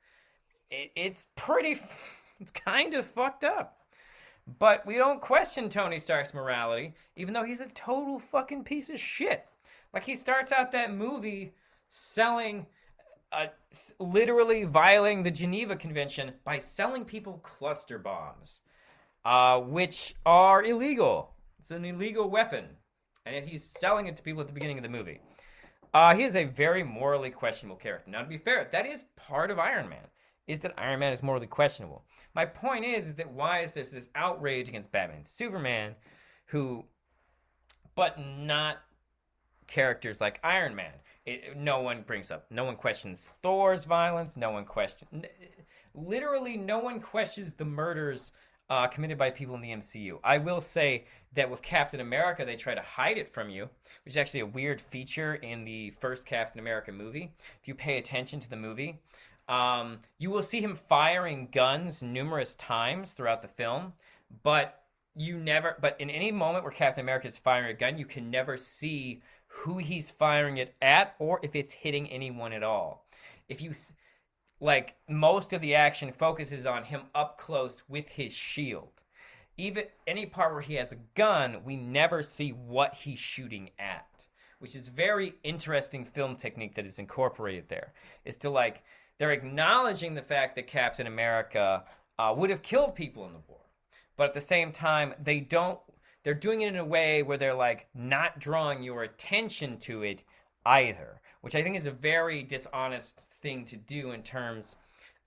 It, 0.71 0.91
it's 0.95 1.27
pretty, 1.35 1.79
it's 2.39 2.51
kind 2.51 2.93
of 2.93 3.05
fucked 3.05 3.43
up. 3.43 3.77
But 4.59 4.85
we 4.85 4.95
don't 4.95 5.21
question 5.21 5.69
Tony 5.69 5.99
Stark's 5.99 6.33
morality, 6.33 6.93
even 7.17 7.33
though 7.33 7.43
he's 7.43 7.59
a 7.59 7.67
total 7.67 8.17
fucking 8.17 8.63
piece 8.63 8.89
of 8.89 8.99
shit. 8.99 9.45
Like 9.93 10.05
he 10.05 10.15
starts 10.15 10.51
out 10.51 10.71
that 10.71 10.93
movie 10.93 11.53
selling, 11.89 12.65
uh, 13.31 13.47
literally 13.99 14.63
violating 14.63 15.23
the 15.23 15.31
Geneva 15.31 15.75
Convention 15.75 16.31
by 16.45 16.59
selling 16.59 17.03
people 17.03 17.39
cluster 17.43 17.99
bombs, 17.99 18.61
uh, 19.25 19.59
which 19.59 20.15
are 20.25 20.63
illegal. 20.63 21.33
It's 21.59 21.71
an 21.71 21.83
illegal 21.83 22.29
weapon 22.29 22.67
and 23.27 23.35
yet 23.35 23.47
he's 23.47 23.63
selling 23.63 24.07
it 24.07 24.15
to 24.15 24.23
people 24.23 24.41
at 24.41 24.47
the 24.47 24.53
beginning 24.53 24.77
of 24.77 24.83
the 24.83 24.89
movie. 24.89 25.19
Uh, 25.93 26.15
he 26.15 26.23
is 26.23 26.35
a 26.35 26.45
very 26.45 26.83
morally 26.83 27.29
questionable 27.29 27.77
character. 27.77 28.09
Now, 28.09 28.21
to 28.21 28.27
be 28.27 28.37
fair, 28.37 28.67
that 28.71 28.85
is 28.85 29.05
part 29.15 29.51
of 29.51 29.59
Iron 29.59 29.87
Man. 29.89 30.05
Is 30.47 30.59
that 30.59 30.73
Iron 30.77 30.99
Man 30.99 31.11
is 31.11 31.21
morally 31.21 31.47
questionable? 31.47 32.03
My 32.33 32.45
point 32.45 32.85
is, 32.85 33.07
is 33.07 33.15
that 33.15 33.29
why 33.31 33.61
is 33.61 33.73
this 33.73 33.89
this 33.89 34.09
outrage 34.15 34.69
against 34.69 34.91
Batman, 34.91 35.25
Superman, 35.25 35.95
who, 36.45 36.85
but 37.95 38.17
not 38.19 38.77
characters 39.67 40.21
like 40.21 40.39
Iron 40.43 40.73
Man. 40.75 40.93
It, 41.25 41.57
no 41.57 41.81
one 41.81 42.03
brings 42.03 42.31
up, 42.31 42.45
no 42.49 42.63
one 42.63 42.77
questions 42.77 43.29
Thor's 43.43 43.83
violence. 43.85 44.37
No 44.37 44.51
one 44.51 44.65
questions, 44.65 45.25
literally, 45.93 46.55
no 46.55 46.79
one 46.79 47.01
questions 47.01 47.53
the 47.53 47.65
murders 47.65 48.31
uh, 48.69 48.87
committed 48.87 49.17
by 49.17 49.29
people 49.29 49.55
in 49.55 49.61
the 49.61 49.71
MCU. 49.71 50.19
I 50.23 50.37
will 50.37 50.61
say 50.61 51.05
that 51.33 51.49
with 51.49 51.61
Captain 51.61 51.99
America, 51.99 52.43
they 52.45 52.55
try 52.55 52.75
to 52.75 52.81
hide 52.81 53.17
it 53.17 53.33
from 53.33 53.49
you, 53.49 53.69
which 54.03 54.13
is 54.13 54.17
actually 54.17 54.41
a 54.41 54.45
weird 54.45 54.81
feature 54.81 55.35
in 55.35 55.63
the 55.63 55.91
first 55.91 56.25
Captain 56.25 56.59
America 56.59 56.91
movie. 56.91 57.31
If 57.61 57.67
you 57.67 57.75
pay 57.75 57.97
attention 57.97 58.39
to 58.41 58.49
the 58.49 58.55
movie, 58.55 58.99
um, 59.47 59.99
you 60.17 60.29
will 60.29 60.43
see 60.43 60.59
him 60.59 60.75
firing 60.75 61.47
guns 61.51 62.03
numerous 62.03 62.55
times 62.55 63.13
throughout 63.13 63.41
the 63.41 63.47
film, 63.47 63.93
but 64.43 64.83
you 65.15 65.39
never, 65.39 65.77
but 65.81 65.99
in 65.99 66.09
any 66.09 66.31
moment 66.31 66.63
where 66.63 66.73
Captain 66.73 67.01
America 67.01 67.27
is 67.27 67.37
firing 67.37 67.71
a 67.71 67.73
gun, 67.73 67.97
you 67.97 68.05
can 68.05 68.29
never 68.29 68.57
see 68.57 69.21
who 69.47 69.77
he's 69.77 70.11
firing 70.11 70.57
it 70.57 70.75
at 70.81 71.15
or 71.19 71.39
if 71.41 71.55
it's 71.55 71.71
hitting 71.71 72.09
anyone 72.09 72.51
at 72.51 72.63
all. 72.63 73.05
If 73.47 73.61
you 73.61 73.71
like 74.59 74.95
most 75.07 75.53
of 75.53 75.61
the 75.61 75.75
action 75.75 76.11
focuses 76.11 76.65
on 76.65 76.83
him 76.83 77.01
up 77.13 77.37
close 77.37 77.83
with 77.87 78.09
his 78.09 78.33
shield. 78.33 78.89
Even 79.57 79.85
any 80.05 80.25
part 80.25 80.53
where 80.53 80.61
he 80.61 80.75
has 80.75 80.91
a 80.91 80.99
gun, 81.15 81.63
we 81.63 81.75
never 81.75 82.21
see 82.21 82.49
what 82.51 82.93
he's 82.93 83.19
shooting 83.19 83.69
at, 83.79 84.25
which 84.59 84.75
is 84.75 84.87
very 84.87 85.33
interesting 85.43 86.05
film 86.05 86.35
technique 86.35 86.75
that 86.75 86.85
is 86.85 86.99
incorporated 86.99 87.67
there. 87.67 87.93
Is 88.25 88.37
to 88.37 88.49
like 88.49 88.83
they're 89.17 89.31
acknowledging 89.31 90.13
the 90.13 90.21
fact 90.21 90.55
that 90.55 90.67
Captain 90.67 91.07
America 91.07 91.83
uh, 92.19 92.33
would 92.37 92.51
have 92.51 92.61
killed 92.61 92.95
people 92.95 93.25
in 93.25 93.33
the 93.33 93.39
war, 93.47 93.61
but 94.15 94.27
at 94.27 94.33
the 94.33 94.41
same 94.41 94.71
time 94.71 95.13
they 95.23 95.39
don't. 95.39 95.79
They're 96.23 96.33
doing 96.33 96.61
it 96.61 96.69
in 96.69 96.77
a 96.77 96.85
way 96.85 97.23
where 97.23 97.37
they're 97.37 97.53
like 97.53 97.87
not 97.95 98.39
drawing 98.39 98.83
your 98.83 99.03
attention 99.03 99.77
to 99.79 100.03
it 100.03 100.23
either, 100.65 101.21
which 101.41 101.55
I 101.55 101.63
think 101.63 101.75
is 101.75 101.85
a 101.85 101.91
very 101.91 102.43
dishonest 102.43 103.19
thing 103.41 103.65
to 103.65 103.75
do 103.75 104.11
in 104.11 104.23
terms 104.23 104.75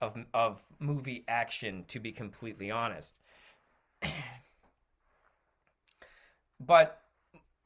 of 0.01 0.17
of 0.35 0.63
movie 0.79 1.25
action. 1.29 1.85
To 1.89 2.01
be 2.01 2.13
completely 2.13 2.71
honest, 2.71 3.15
but 6.61 7.03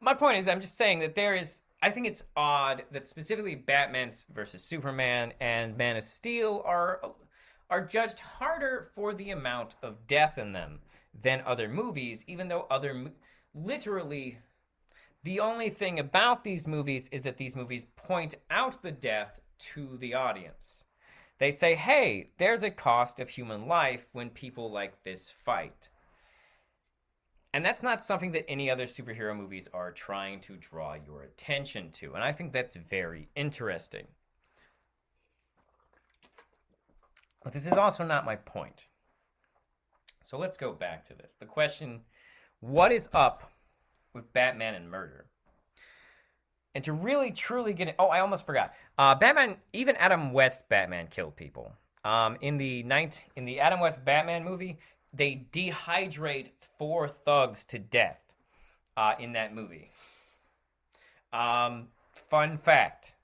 my 0.00 0.14
point 0.14 0.38
is, 0.38 0.48
I'm 0.48 0.60
just 0.60 0.76
saying 0.76 1.00
that 1.00 1.14
there 1.14 1.34
is. 1.34 1.60
I 1.82 1.90
think 1.90 2.06
it's 2.06 2.24
odd 2.34 2.84
that 2.92 3.06
specifically 3.06 3.54
Batman 3.54 4.10
versus 4.32 4.64
Superman 4.64 5.34
and 5.40 5.76
Man 5.76 5.96
of 5.96 6.02
Steel 6.02 6.62
are 6.64 7.00
are 7.70 7.84
judged 7.84 8.20
harder 8.20 8.88
for 8.94 9.14
the 9.14 9.30
amount 9.30 9.74
of 9.82 10.06
death 10.06 10.38
in 10.38 10.52
them 10.52 10.80
than 11.22 11.42
other 11.46 11.68
movies, 11.68 12.24
even 12.26 12.48
though 12.48 12.66
other 12.70 13.10
literally 13.54 14.38
the 15.24 15.40
only 15.40 15.70
thing 15.70 15.98
about 15.98 16.44
these 16.44 16.68
movies 16.68 17.08
is 17.10 17.22
that 17.22 17.38
these 17.38 17.56
movies 17.56 17.86
point 17.96 18.34
out 18.50 18.82
the 18.82 18.92
death 18.92 19.40
to 19.58 19.96
the 19.96 20.14
audience. 20.14 20.84
They 21.38 21.50
say, 21.50 21.74
hey, 21.74 22.30
there's 22.38 22.62
a 22.62 22.70
cost 22.70 23.20
of 23.20 23.28
human 23.28 23.66
life 23.66 24.06
when 24.12 24.30
people 24.30 24.70
like 24.70 25.02
this 25.02 25.32
fight. 25.44 25.88
And 27.54 27.64
that's 27.64 27.82
not 27.82 28.02
something 28.02 28.32
that 28.32 28.48
any 28.50 28.70
other 28.70 28.84
superhero 28.84 29.34
movies 29.36 29.68
are 29.72 29.92
trying 29.92 30.40
to 30.40 30.56
draw 30.56 30.94
your 30.94 31.22
attention 31.22 31.90
to. 31.92 32.14
And 32.14 32.22
I 32.22 32.32
think 32.32 32.52
that's 32.52 32.76
very 32.76 33.28
interesting. 33.34 34.06
But 37.42 37.52
this 37.52 37.66
is 37.66 37.74
also 37.74 38.04
not 38.04 38.26
my 38.26 38.36
point. 38.36 38.88
So 40.22 40.38
let's 40.38 40.56
go 40.56 40.72
back 40.72 41.04
to 41.06 41.14
this. 41.14 41.36
The 41.38 41.46
question 41.46 42.00
what 42.60 42.92
is 42.92 43.08
up 43.14 43.50
with 44.14 44.32
Batman 44.32 44.74
and 44.74 44.90
murder? 44.90 45.26
And 46.74 46.82
to 46.84 46.92
really 46.92 47.30
truly 47.30 47.72
get 47.72 47.88
it, 47.88 47.94
oh, 47.98 48.08
I 48.08 48.20
almost 48.20 48.46
forgot. 48.46 48.72
Uh, 48.98 49.14
Batman, 49.14 49.56
even 49.72 49.96
Adam 49.96 50.32
West 50.32 50.68
Batman 50.68 51.06
killed 51.08 51.36
people. 51.36 51.72
Um, 52.04 52.36
in 52.40 52.58
the 52.58 52.82
night 52.82 53.24
in 53.36 53.44
the 53.44 53.60
Adam 53.60 53.80
West 53.80 54.04
Batman 54.04 54.44
movie, 54.44 54.78
they 55.12 55.46
dehydrate 55.52 56.50
four 56.78 57.08
thugs 57.08 57.64
to 57.66 57.78
death 57.78 58.20
uh, 58.96 59.14
in 59.18 59.32
that 59.32 59.54
movie. 59.54 59.90
Um, 61.32 61.88
fun 62.10 62.58
fact. 62.58 63.14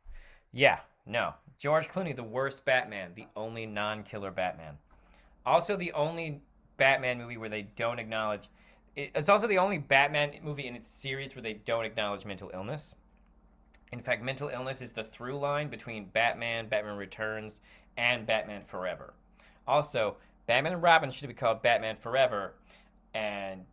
Yeah, 0.52 0.80
no. 1.06 1.34
George 1.58 1.88
Clooney, 1.88 2.16
the 2.16 2.22
worst 2.22 2.64
Batman, 2.64 3.12
the 3.14 3.26
only 3.36 3.66
non 3.66 4.02
killer 4.02 4.30
Batman. 4.30 4.78
Also, 5.44 5.76
the 5.76 5.92
only 5.92 6.40
Batman 6.76 7.18
movie 7.18 7.36
where 7.36 7.48
they 7.48 7.62
don't 7.76 7.98
acknowledge. 7.98 8.48
It's 8.96 9.28
also 9.28 9.46
the 9.46 9.58
only 9.58 9.78
Batman 9.78 10.32
movie 10.42 10.66
in 10.66 10.74
its 10.74 10.88
series 10.88 11.34
where 11.34 11.42
they 11.42 11.54
don't 11.54 11.84
acknowledge 11.84 12.24
mental 12.24 12.50
illness. 12.52 12.94
In 13.92 14.00
fact, 14.00 14.22
mental 14.22 14.48
illness 14.48 14.82
is 14.82 14.92
the 14.92 15.04
through 15.04 15.38
line 15.38 15.68
between 15.68 16.06
Batman, 16.06 16.68
Batman 16.68 16.96
Returns, 16.96 17.60
and 17.96 18.26
Batman 18.26 18.62
Forever. 18.64 19.14
Also, 19.66 20.16
Batman 20.46 20.72
and 20.74 20.82
Robin 20.82 21.10
should 21.10 21.28
been 21.28 21.36
called 21.36 21.62
Batman 21.62 21.96
Forever, 21.96 22.54
and 23.14 23.64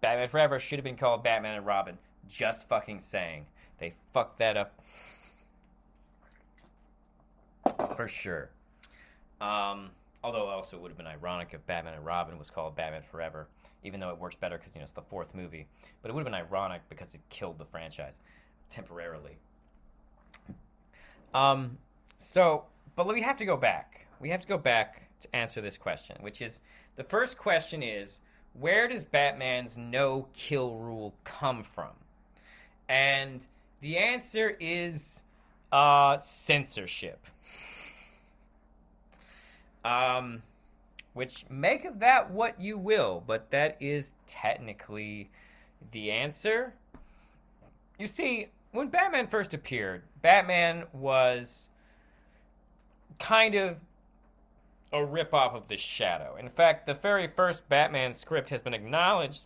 Batman 0.00 0.28
Forever 0.28 0.58
should 0.58 0.78
have 0.78 0.84
been 0.84 0.96
called 0.96 1.22
Batman 1.22 1.56
and 1.56 1.66
Robin. 1.66 1.98
Just 2.28 2.68
fucking 2.68 3.00
saying. 3.00 3.46
They 3.78 3.94
fucked 4.12 4.38
that 4.38 4.56
up. 4.56 4.74
For 7.96 8.08
sure. 8.08 8.50
Um, 9.40 9.90
although 10.22 10.48
it 10.48 10.52
also 10.52 10.78
would 10.78 10.90
have 10.90 10.98
been 10.98 11.06
ironic 11.06 11.50
if 11.52 11.64
Batman 11.66 11.94
and 11.94 12.04
Robin 12.04 12.38
was 12.38 12.50
called 12.50 12.76
Batman 12.76 13.02
Forever, 13.10 13.46
even 13.84 14.00
though 14.00 14.10
it 14.10 14.18
works 14.18 14.36
better 14.36 14.58
because 14.58 14.74
you 14.74 14.80
know 14.80 14.84
it's 14.84 14.92
the 14.92 15.02
fourth 15.02 15.34
movie. 15.34 15.66
But 16.02 16.10
it 16.10 16.14
would 16.14 16.20
have 16.20 16.32
been 16.32 16.34
ironic 16.34 16.82
because 16.88 17.14
it 17.14 17.20
killed 17.30 17.58
the 17.58 17.64
franchise 17.64 18.18
temporarily. 18.68 19.36
Um, 21.34 21.78
so, 22.18 22.64
but 22.96 23.06
we 23.06 23.22
have 23.22 23.36
to 23.38 23.44
go 23.44 23.56
back. 23.56 24.06
We 24.20 24.28
have 24.30 24.40
to 24.40 24.48
go 24.48 24.58
back 24.58 25.08
to 25.20 25.36
answer 25.36 25.60
this 25.60 25.76
question, 25.76 26.16
which 26.20 26.42
is 26.42 26.60
the 26.96 27.04
first 27.04 27.38
question 27.38 27.82
is 27.82 28.20
where 28.58 28.88
does 28.88 29.04
Batman's 29.04 29.78
no 29.78 30.26
kill 30.34 30.76
rule 30.76 31.14
come 31.24 31.62
from? 31.62 31.92
And 32.88 33.40
the 33.80 33.98
answer 33.98 34.56
is 34.58 35.22
uh, 35.70 36.18
censorship. 36.18 37.24
um, 39.84 40.42
which 41.18 41.44
make 41.50 41.84
of 41.84 41.98
that 41.98 42.30
what 42.30 42.60
you 42.60 42.78
will, 42.78 43.24
but 43.26 43.50
that 43.50 43.76
is 43.80 44.14
technically 44.28 45.28
the 45.90 46.12
answer. 46.12 46.72
You 47.98 48.06
see, 48.06 48.46
when 48.70 48.86
Batman 48.86 49.26
first 49.26 49.52
appeared, 49.52 50.04
Batman 50.22 50.84
was 50.92 51.70
kind 53.18 53.56
of 53.56 53.78
a 54.92 54.98
ripoff 54.98 55.56
of 55.56 55.66
the 55.66 55.76
Shadow. 55.76 56.36
In 56.38 56.48
fact, 56.48 56.86
the 56.86 56.94
very 56.94 57.26
first 57.26 57.68
Batman 57.68 58.14
script 58.14 58.48
has 58.50 58.62
been 58.62 58.72
acknowledged 58.72 59.42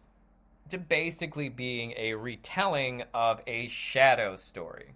to 0.68 0.76
basically 0.76 1.48
being 1.48 1.94
a 1.96 2.12
retelling 2.12 3.02
of 3.14 3.40
a 3.46 3.66
shadow 3.68 4.36
story, 4.36 4.90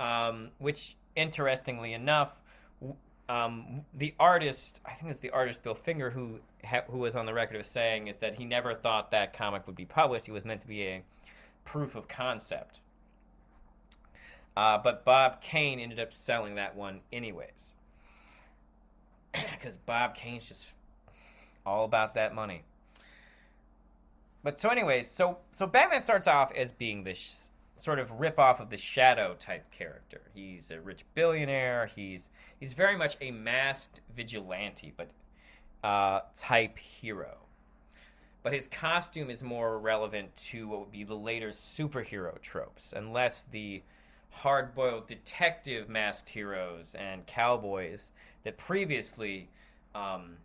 um, 0.00 0.52
which, 0.56 0.96
interestingly 1.16 1.92
enough, 1.92 2.30
um, 3.28 3.82
the 3.94 4.14
artist, 4.18 4.80
I 4.86 4.92
think 4.94 5.10
it's 5.10 5.20
the 5.20 5.30
artist 5.30 5.62
Bill 5.62 5.74
Finger, 5.74 6.10
who 6.10 6.38
ha- 6.64 6.84
who 6.88 6.98
was 6.98 7.14
on 7.14 7.26
the 7.26 7.34
record 7.34 7.56
of 7.56 7.66
saying 7.66 8.08
is 8.08 8.16
that 8.18 8.34
he 8.34 8.44
never 8.44 8.74
thought 8.74 9.10
that 9.10 9.34
comic 9.34 9.66
would 9.66 9.76
be 9.76 9.84
published. 9.84 10.28
It 10.28 10.32
was 10.32 10.44
meant 10.44 10.62
to 10.62 10.68
be 10.68 10.82
a 10.84 11.02
proof 11.64 11.94
of 11.94 12.08
concept. 12.08 12.80
Uh, 14.56 14.78
but 14.78 15.04
Bob 15.04 15.40
Kane 15.40 15.78
ended 15.78 16.00
up 16.00 16.12
selling 16.12 16.56
that 16.56 16.74
one 16.74 17.00
anyways. 17.12 17.72
Because 19.52 19.76
Bob 19.76 20.16
Kane's 20.16 20.46
just 20.46 20.66
all 21.66 21.84
about 21.84 22.14
that 22.14 22.34
money. 22.34 22.62
But 24.42 24.58
so, 24.58 24.70
anyways, 24.70 25.10
so 25.10 25.38
so 25.52 25.66
Batman 25.66 26.00
starts 26.00 26.26
off 26.26 26.52
as 26.54 26.72
being 26.72 27.04
this 27.04 27.47
sort 27.80 27.98
of 27.98 28.10
rip 28.12 28.38
off 28.38 28.60
of 28.60 28.70
the 28.70 28.76
Shadow 28.76 29.34
type 29.38 29.70
character. 29.70 30.20
He's 30.34 30.70
a 30.70 30.80
rich 30.80 31.04
billionaire. 31.14 31.90
He's 31.94 32.30
he's 32.60 32.72
very 32.72 32.96
much 32.96 33.16
a 33.20 33.30
masked 33.30 34.00
vigilante, 34.16 34.92
but 34.96 35.10
uh, 35.84 36.20
type 36.36 36.76
hero. 36.78 37.38
But 38.42 38.52
his 38.52 38.68
costume 38.68 39.30
is 39.30 39.42
more 39.42 39.78
relevant 39.78 40.34
to 40.48 40.68
what 40.68 40.80
would 40.80 40.92
be 40.92 41.04
the 41.04 41.14
later 41.14 41.48
superhero 41.48 42.40
tropes, 42.40 42.92
unless 42.96 43.44
the 43.50 43.82
hard 44.30 44.74
boiled 44.74 45.06
detective 45.06 45.88
masked 45.88 46.28
heroes 46.28 46.94
and 46.94 47.26
cowboys 47.26 48.12
that 48.44 48.56
previously 48.56 49.48
um, 49.94 50.36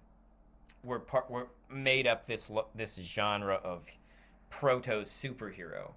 were, 0.83 0.99
part, 0.99 1.29
were 1.29 1.47
made 1.69 2.07
up 2.07 2.25
this, 2.25 2.49
this 2.75 2.95
genre 2.95 3.59
of 3.63 3.83
proto 4.49 5.01
superhero. 5.01 5.91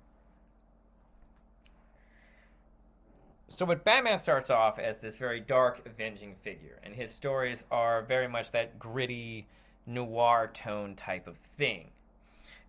So, 3.48 3.64
but 3.64 3.85
Batman 3.85 4.18
starts 4.18 4.50
off 4.50 4.78
as 4.78 4.98
this 4.98 5.16
very 5.16 5.40
dark, 5.40 5.87
avenging 5.87 6.35
figure, 6.42 6.78
and 6.82 6.94
his 6.94 7.12
stories 7.12 7.64
are 7.70 8.02
very 8.02 8.28
much 8.28 8.50
that 8.50 8.78
gritty, 8.78 9.46
noir 9.87 10.50
tone 10.52 10.96
type 10.96 11.26
of 11.26 11.37
thing. 11.37 11.90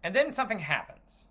And 0.03 0.15
then 0.15 0.31
something 0.31 0.59
happens. 0.59 1.27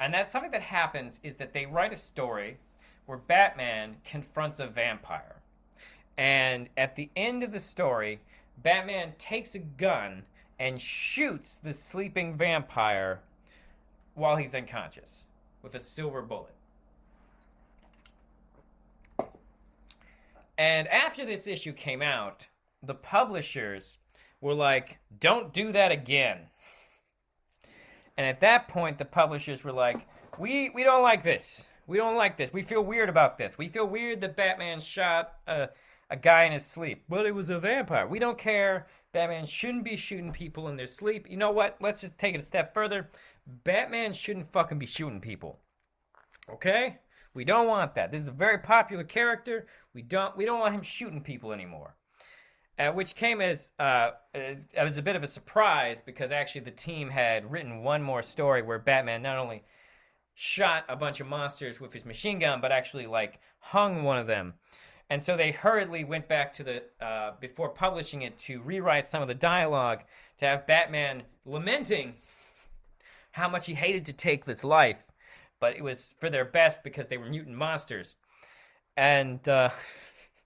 And 0.00 0.14
that 0.14 0.28
something 0.28 0.52
that 0.52 0.62
happens 0.62 1.20
is 1.22 1.34
that 1.36 1.52
they 1.52 1.66
write 1.66 1.92
a 1.92 1.96
story 1.96 2.58
where 3.06 3.18
Batman 3.18 3.96
confronts 4.04 4.60
a 4.60 4.66
vampire. 4.66 5.36
And 6.16 6.68
at 6.76 6.94
the 6.94 7.10
end 7.16 7.42
of 7.42 7.52
the 7.52 7.60
story, 7.60 8.20
Batman 8.62 9.12
takes 9.18 9.54
a 9.54 9.58
gun 9.58 10.22
and 10.58 10.80
shoots 10.80 11.58
the 11.58 11.72
sleeping 11.72 12.36
vampire 12.36 13.20
while 14.14 14.36
he's 14.36 14.54
unconscious 14.54 15.24
with 15.62 15.74
a 15.74 15.80
silver 15.80 16.22
bullet. 16.22 16.54
And 20.56 20.86
after 20.88 21.24
this 21.24 21.46
issue 21.46 21.72
came 21.72 22.02
out, 22.02 22.46
the 22.82 22.94
publishers 22.94 23.98
were 24.40 24.54
like, 24.54 24.98
don't 25.18 25.52
do 25.52 25.72
that 25.72 25.90
again. 25.90 26.46
And 28.16 28.26
at 28.26 28.40
that 28.40 28.68
point, 28.68 28.98
the 28.98 29.04
publishers 29.04 29.64
were 29.64 29.72
like, 29.72 30.06
we, 30.38 30.70
we 30.70 30.84
don't 30.84 31.02
like 31.02 31.24
this. 31.24 31.66
We 31.86 31.96
don't 31.96 32.16
like 32.16 32.36
this. 32.36 32.52
We 32.52 32.62
feel 32.62 32.82
weird 32.82 33.08
about 33.08 33.38
this. 33.38 33.58
We 33.58 33.68
feel 33.68 33.86
weird 33.86 34.20
that 34.20 34.36
Batman 34.36 34.80
shot 34.80 35.34
a, 35.46 35.68
a 36.10 36.16
guy 36.16 36.44
in 36.44 36.52
his 36.52 36.64
sleep. 36.64 37.04
But 37.08 37.26
it 37.26 37.34
was 37.34 37.50
a 37.50 37.58
vampire. 37.58 38.06
We 38.06 38.18
don't 38.18 38.38
care. 38.38 38.86
Batman 39.12 39.46
shouldn't 39.46 39.84
be 39.84 39.96
shooting 39.96 40.32
people 40.32 40.68
in 40.68 40.76
their 40.76 40.86
sleep. 40.86 41.28
You 41.28 41.36
know 41.36 41.52
what? 41.52 41.76
Let's 41.80 42.00
just 42.00 42.18
take 42.18 42.34
it 42.34 42.40
a 42.40 42.44
step 42.44 42.74
further. 42.74 43.10
Batman 43.64 44.12
shouldn't 44.12 44.52
fucking 44.52 44.78
be 44.78 44.86
shooting 44.86 45.20
people. 45.20 45.60
Okay? 46.50 46.98
We 47.34 47.44
don't 47.44 47.66
want 47.66 47.96
that. 47.96 48.12
This 48.12 48.22
is 48.22 48.28
a 48.28 48.32
very 48.32 48.58
popular 48.58 49.04
character. 49.04 49.66
We 49.92 50.02
don't 50.02 50.36
we 50.36 50.44
don't 50.44 50.60
want 50.60 50.74
him 50.74 50.82
shooting 50.82 51.20
people 51.20 51.52
anymore. 51.52 51.94
Uh, 52.76 52.90
which 52.90 53.14
came 53.14 53.40
as 53.40 53.70
uh, 53.78 54.10
it 54.32 54.82
was 54.82 54.98
a 54.98 55.02
bit 55.02 55.14
of 55.14 55.22
a 55.22 55.28
surprise 55.28 56.00
because 56.00 56.32
actually 56.32 56.62
the 56.62 56.72
team 56.72 57.08
had 57.08 57.50
written 57.50 57.84
one 57.84 58.02
more 58.02 58.22
story 58.22 58.62
where 58.62 58.80
Batman 58.80 59.22
not 59.22 59.38
only 59.38 59.62
shot 60.34 60.84
a 60.88 60.96
bunch 60.96 61.20
of 61.20 61.28
monsters 61.28 61.80
with 61.80 61.92
his 61.92 62.04
machine 62.04 62.40
gun, 62.40 62.60
but 62.60 62.72
actually 62.72 63.06
like 63.06 63.38
hung 63.60 64.02
one 64.02 64.18
of 64.18 64.26
them. 64.26 64.54
And 65.10 65.22
so 65.22 65.36
they 65.36 65.52
hurriedly 65.52 66.02
went 66.02 66.28
back 66.28 66.52
to 66.54 66.64
the 66.64 66.82
uh, 67.00 67.32
before 67.38 67.68
publishing 67.68 68.22
it 68.22 68.38
to 68.40 68.60
rewrite 68.62 69.06
some 69.06 69.22
of 69.22 69.28
the 69.28 69.34
dialogue 69.34 70.02
to 70.38 70.46
have 70.46 70.66
Batman 70.66 71.22
lamenting 71.44 72.14
how 73.30 73.48
much 73.48 73.66
he 73.66 73.74
hated 73.74 74.06
to 74.06 74.12
take 74.12 74.44
this 74.44 74.64
life, 74.64 75.03
but 75.64 75.78
it 75.78 75.82
was 75.82 76.14
for 76.20 76.28
their 76.28 76.44
best 76.44 76.84
because 76.84 77.08
they 77.08 77.16
were 77.16 77.24
mutant 77.24 77.56
monsters. 77.56 78.16
And 78.98 79.48
uh, 79.48 79.70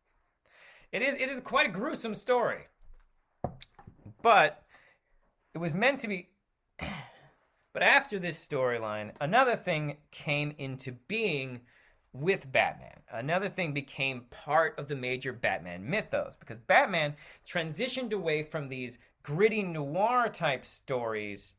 it 0.92 1.02
is 1.02 1.16
it 1.16 1.28
is 1.28 1.40
quite 1.40 1.68
a 1.68 1.72
gruesome 1.72 2.14
story, 2.14 2.68
but 4.22 4.62
it 5.54 5.58
was 5.58 5.74
meant 5.74 5.98
to 6.00 6.06
be. 6.06 6.28
but 7.72 7.82
after 7.82 8.20
this 8.20 8.46
storyline, 8.46 9.10
another 9.20 9.56
thing 9.56 9.96
came 10.12 10.54
into 10.56 10.92
being 10.92 11.62
with 12.12 12.52
Batman. 12.52 13.00
Another 13.10 13.48
thing 13.48 13.74
became 13.74 14.26
part 14.30 14.78
of 14.78 14.86
the 14.86 14.94
major 14.94 15.32
Batman 15.32 15.90
mythos 15.90 16.36
because 16.38 16.60
Batman 16.60 17.16
transitioned 17.44 18.12
away 18.12 18.44
from 18.44 18.68
these 18.68 19.00
gritty 19.24 19.64
noir 19.64 20.28
type 20.28 20.64
stories 20.64 21.54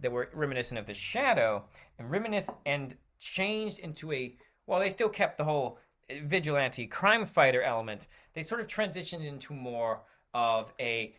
that 0.00 0.10
were 0.10 0.28
reminiscent 0.32 0.80
of 0.80 0.86
the 0.86 0.94
Shadow 0.94 1.66
and 2.00 2.10
reminiscent 2.10 2.56
and 2.66 2.96
changed 3.20 3.78
into 3.78 4.10
a 4.10 4.34
while 4.64 4.80
they 4.80 4.90
still 4.90 5.08
kept 5.08 5.36
the 5.36 5.44
whole 5.44 5.78
vigilante 6.24 6.86
crime 6.86 7.24
fighter 7.24 7.62
element, 7.62 8.08
they 8.34 8.42
sort 8.42 8.60
of 8.60 8.66
transitioned 8.66 9.24
into 9.24 9.52
more 9.52 10.00
of 10.34 10.72
a 10.80 11.14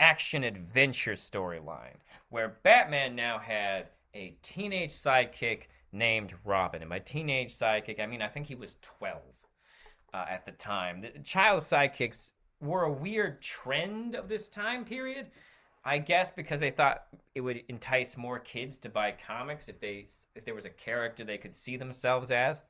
action 0.00 0.44
adventure 0.44 1.12
storyline 1.12 1.96
where 2.30 2.56
Batman 2.62 3.14
now 3.14 3.38
had 3.38 3.88
a 4.14 4.34
teenage 4.42 4.92
sidekick 4.92 5.64
named 5.92 6.34
Robin. 6.44 6.82
And 6.82 6.88
by 6.88 7.00
teenage 7.00 7.54
sidekick, 7.54 8.00
I 8.00 8.06
mean 8.06 8.22
I 8.22 8.28
think 8.28 8.46
he 8.46 8.54
was 8.54 8.76
12 8.80 9.20
uh, 10.14 10.24
at 10.28 10.46
the 10.46 10.52
time. 10.52 11.02
The 11.02 11.20
child 11.22 11.62
sidekicks 11.62 12.32
were 12.60 12.84
a 12.84 12.92
weird 12.92 13.42
trend 13.42 14.14
of 14.14 14.28
this 14.28 14.48
time 14.48 14.84
period. 14.84 15.26
I 15.84 15.98
guess 15.98 16.30
because 16.30 16.60
they 16.60 16.70
thought 16.70 17.04
it 17.34 17.40
would 17.40 17.62
entice 17.68 18.16
more 18.16 18.38
kids 18.38 18.78
to 18.78 18.88
buy 18.88 19.14
comics 19.26 19.68
if 19.68 19.80
they 19.80 20.08
if 20.34 20.44
there 20.44 20.54
was 20.54 20.64
a 20.64 20.70
character 20.70 21.24
they 21.24 21.38
could 21.38 21.54
see 21.54 21.76
themselves 21.76 22.30
as. 22.30 22.62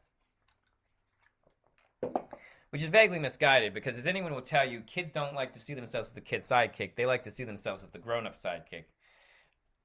Which 2.71 2.83
is 2.83 2.91
vaguely 2.91 3.19
misguided 3.19 3.73
because 3.73 3.99
as 3.99 4.07
anyone 4.07 4.35
will 4.35 4.43
tell 4.43 4.69
you, 4.69 4.81
kids 4.83 5.11
don't 5.11 5.35
like 5.35 5.55
to 5.55 5.61
see 5.61 5.75
themselves 5.75 6.09
as 6.09 6.15
the 6.15 6.21
kid 6.21 6.41
sidekick. 6.41 6.97
They 6.97 7.07
like 7.07 7.23
to 7.23 7.31
see 7.31 7.45
themselves 7.45 7.83
as 7.83 7.89
the 7.89 7.99
grown-up 7.99 8.37
sidekick. 8.37 8.85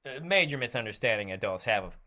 A 0.06 0.20
major 0.20 0.58
misunderstanding 0.58 1.32
adults 1.32 1.64
have 1.64 1.86
of 1.86 1.98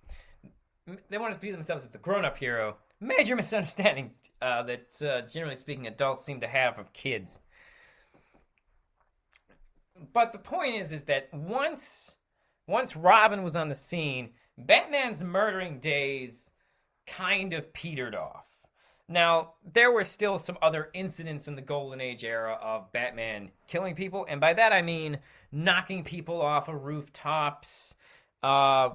they 1.09 1.19
want 1.19 1.35
to 1.35 1.41
see 1.41 1.51
themselves 1.51 1.85
as 1.85 1.91
the 1.91 1.99
grown-up 1.99 2.37
hero. 2.37 2.77
Major 3.01 3.37
misunderstanding 3.37 4.13
uh, 4.41 4.63
that, 4.65 5.03
uh, 5.03 5.23
generally 5.23 5.57
speaking, 5.57 5.87
adults 5.87 6.25
seem 6.25 6.41
to 6.41 6.47
have 6.47 6.79
of 6.79 6.93
kids. 6.93 7.41
But 10.13 10.33
the 10.33 10.39
point 10.39 10.77
is, 10.77 10.93
is 10.93 11.05
that 11.05 11.33
once, 11.33 12.15
once 12.67 12.97
Robin 12.97 13.43
was 13.43 13.57
on 13.57 13.69
the 13.69 13.75
scene, 13.75 14.31
Batman's 14.59 15.23
murdering 15.23 15.81
days 15.81 16.51
kind 17.07 17.53
of 17.53 17.73
petered 17.73 18.15
off. 18.15 18.45
Now, 19.09 19.53
there 19.73 19.93
were 19.93 20.05
still 20.05 20.39
some 20.39 20.59
other 20.61 20.91
incidents 20.93 21.47
in 21.47 21.55
the 21.55 21.63
Golden 21.63 22.01
Age 22.01 22.25
era 22.25 22.59
of 22.61 22.91
Batman 22.93 23.53
killing 23.69 23.95
people, 23.95 24.27
and 24.29 24.41
by 24.41 24.53
that 24.55 24.73
I 24.73 24.83
mean 24.83 25.21
knocking 25.53 26.03
people 26.03 26.43
off 26.43 26.69
of 26.69 26.83
rooftops, 26.83 27.95
uh, 28.43 28.91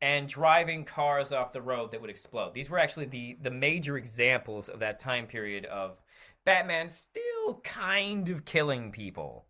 and 0.00 0.28
driving 0.28 0.84
cars 0.84 1.32
off 1.32 1.52
the 1.52 1.62
road 1.62 1.90
that 1.90 2.00
would 2.00 2.10
explode. 2.10 2.54
These 2.54 2.70
were 2.70 2.78
actually 2.78 3.06
the 3.06 3.36
the 3.42 3.50
major 3.50 3.96
examples 3.96 4.68
of 4.68 4.80
that 4.80 4.98
time 4.98 5.26
period 5.26 5.64
of 5.66 6.00
Batman 6.44 6.88
still 6.88 7.60
kind 7.64 8.28
of 8.28 8.44
killing 8.44 8.92
people. 8.92 9.46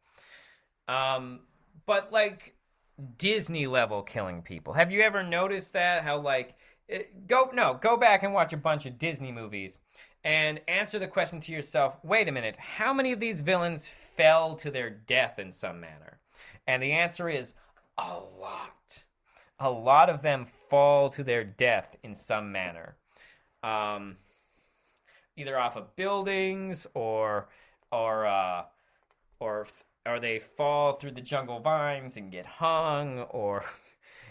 Um, 0.89 1.41
but 1.87 2.13
like 2.13 2.55
Disney 3.19 3.67
level 3.67 4.03
killing 4.03 4.43
people. 4.43 4.73
Have 4.73 4.91
you 4.91 5.03
ever 5.03 5.23
noticed 5.23 5.73
that? 5.75 6.03
How 6.03 6.19
like 6.19 6.55
it, 6.89 7.27
go 7.29 7.51
no 7.53 7.79
go 7.81 7.97
back 7.97 8.23
and 8.23 8.33
watch 8.33 8.53
a 8.53 8.57
bunch 8.57 8.87
of 8.87 8.99
Disney 8.99 9.31
movies 9.31 9.81
and 10.25 10.61
answer 10.67 10.99
the 10.99 11.07
question 11.07 11.41
to 11.41 11.53
yourself. 11.53 11.97
Wait 12.03 12.29
a 12.29 12.33
minute, 12.33 12.57
how 12.57 12.93
many 12.93 13.13
of 13.13 13.21
these 13.21 13.41
villains 13.41 13.89
fell 14.17 14.57
to 14.57 14.71
their 14.71 14.91
death 14.91 15.39
in 15.39 15.53
some 15.53 15.81
manner? 15.81 16.19
And 16.67 16.83
the 16.83 16.93
answer 16.93 17.29
is 17.29 17.55
a 17.99 18.19
lot 18.41 19.05
a 19.61 19.71
lot 19.71 20.09
of 20.09 20.23
them 20.23 20.45
fall 20.45 21.11
to 21.11 21.25
their 21.25 21.45
death 21.45 21.97
in 22.03 22.15
some 22.15 22.53
manner. 22.53 22.97
Um, 23.63 24.17
either 25.37 25.59
off 25.59 25.77
of 25.77 25.95
buildings 25.97 26.87
or 26.95 27.49
or 27.91 28.27
uh, 28.27 28.65
or 29.41 29.67
or 30.09 30.19
they 30.19 30.39
fall 30.39 30.95
through 30.95 31.13
the 31.13 31.21
jungle 31.21 31.61
vines 31.61 32.17
and 32.17 32.33
get 32.33 32.47
hung 32.47 33.21
or 33.31 33.65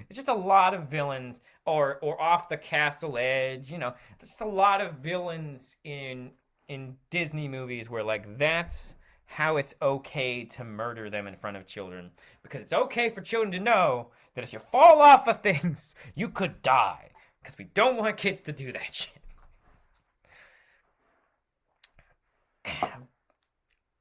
It's 0.10 0.16
just 0.16 0.30
a 0.30 0.34
lot 0.34 0.74
of 0.74 0.90
villains, 0.90 1.42
or 1.66 1.98
or 2.02 2.22
off 2.22 2.50
the 2.50 2.58
castle 2.58 3.18
edge. 3.18 3.72
You 3.72 3.78
know, 3.78 3.94
there's 4.20 4.40
a 4.42 4.46
lot 4.46 4.82
of 4.82 4.96
villains 4.96 5.78
in 5.84 6.32
in 6.68 6.96
Disney 7.10 7.48
movies 7.48 7.90
where 7.90 8.04
like 8.04 8.38
that's 8.38 8.96
how 9.26 9.58
it's 9.58 9.76
okay 9.82 10.46
to 10.46 10.64
murder 10.64 11.10
them 11.10 11.28
in 11.28 11.36
front 11.36 11.58
of 11.58 11.66
children 11.66 12.12
because 12.44 12.62
it's 12.62 12.74
okay 12.74 13.10
for 13.10 13.22
children 13.22 13.52
to 13.52 13.60
know 13.60 14.08
that 14.36 14.44
if 14.44 14.54
you 14.54 14.60
fall 14.60 15.02
off 15.02 15.28
of 15.28 15.42
things, 15.42 15.96
you 16.16 16.30
could 16.30 16.62
die 16.62 17.10
because 17.42 17.58
we 17.58 17.66
don't 17.74 17.98
want 17.98 18.16
kids 18.18 18.42
to 18.42 18.52
do 18.54 18.72
that 18.72 18.94
shit. 18.94 19.14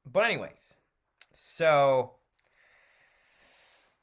but 0.05 0.25
anyways, 0.25 0.76
so 1.57 2.11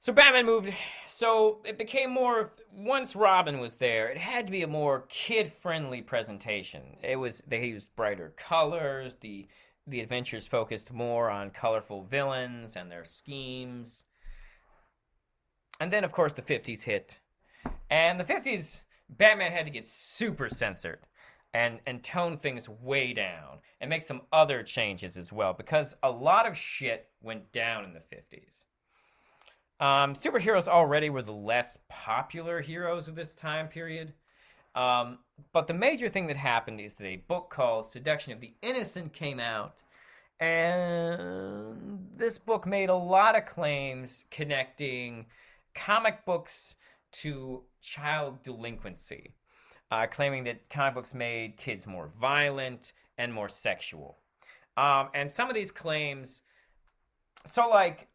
so 0.00 0.12
Batman 0.12 0.44
moved. 0.44 0.74
So 1.06 1.60
it 1.64 1.78
became 1.78 2.10
more. 2.10 2.52
Once 2.76 3.14
Robin 3.16 3.58
was 3.60 3.76
there, 3.76 4.08
it 4.08 4.18
had 4.18 4.46
to 4.46 4.52
be 4.52 4.62
a 4.62 4.66
more 4.66 5.06
kid-friendly 5.08 6.02
presentation. 6.02 6.82
It 7.02 7.16
was 7.16 7.42
they 7.46 7.64
used 7.64 7.94
brighter 7.96 8.34
colors. 8.36 9.16
The 9.20 9.46
the 9.86 10.00
adventures 10.00 10.46
focused 10.46 10.92
more 10.92 11.30
on 11.30 11.50
colorful 11.50 12.02
villains 12.02 12.76
and 12.76 12.90
their 12.90 13.04
schemes. 13.04 14.04
And 15.80 15.92
then, 15.92 16.04
of 16.04 16.12
course, 16.12 16.32
the 16.32 16.42
50s 16.42 16.82
hit. 16.82 17.18
And 17.90 18.18
the 18.18 18.24
50s, 18.24 18.80
Batman 19.08 19.52
had 19.52 19.66
to 19.66 19.72
get 19.72 19.86
super 19.86 20.48
censored 20.48 21.00
and, 21.54 21.78
and 21.86 22.02
tone 22.02 22.36
things 22.36 22.68
way 22.68 23.14
down 23.14 23.58
and 23.80 23.88
make 23.88 24.02
some 24.02 24.22
other 24.32 24.62
changes 24.62 25.16
as 25.16 25.32
well 25.32 25.52
because 25.52 25.96
a 26.02 26.10
lot 26.10 26.46
of 26.46 26.56
shit 26.56 27.08
went 27.22 27.50
down 27.52 27.84
in 27.84 27.94
the 27.94 28.00
50s. 28.00 28.64
Um, 29.80 30.14
superheroes 30.14 30.68
already 30.68 31.10
were 31.10 31.22
the 31.22 31.32
less 31.32 31.78
popular 31.88 32.60
heroes 32.60 33.08
of 33.08 33.14
this 33.14 33.32
time 33.32 33.68
period. 33.68 34.12
Um, 34.74 35.18
but 35.52 35.66
the 35.68 35.74
major 35.74 36.08
thing 36.08 36.26
that 36.26 36.36
happened 36.36 36.80
is 36.80 36.94
that 36.94 37.06
a 37.06 37.16
book 37.16 37.50
called 37.50 37.88
Seduction 37.88 38.32
of 38.32 38.40
the 38.40 38.52
Innocent 38.62 39.12
came 39.12 39.38
out. 39.38 39.76
And 40.40 42.08
this 42.16 42.38
book 42.38 42.66
made 42.66 42.88
a 42.88 42.94
lot 42.94 43.36
of 43.36 43.46
claims 43.46 44.24
connecting 44.30 45.26
comic 45.74 46.24
books 46.24 46.76
to 47.12 47.62
child 47.80 48.42
delinquency, 48.42 49.34
uh, 49.90 50.06
claiming 50.06 50.44
that 50.44 50.68
comic 50.70 50.94
books 50.94 51.14
made 51.14 51.56
kids 51.56 51.86
more 51.86 52.10
violent 52.20 52.92
and 53.18 53.32
more 53.32 53.48
sexual. 53.48 54.18
Um, 54.76 55.08
and 55.14 55.30
some 55.30 55.48
of 55.48 55.54
these 55.54 55.70
claims, 55.70 56.42
so 57.46 57.68
like 57.68 58.08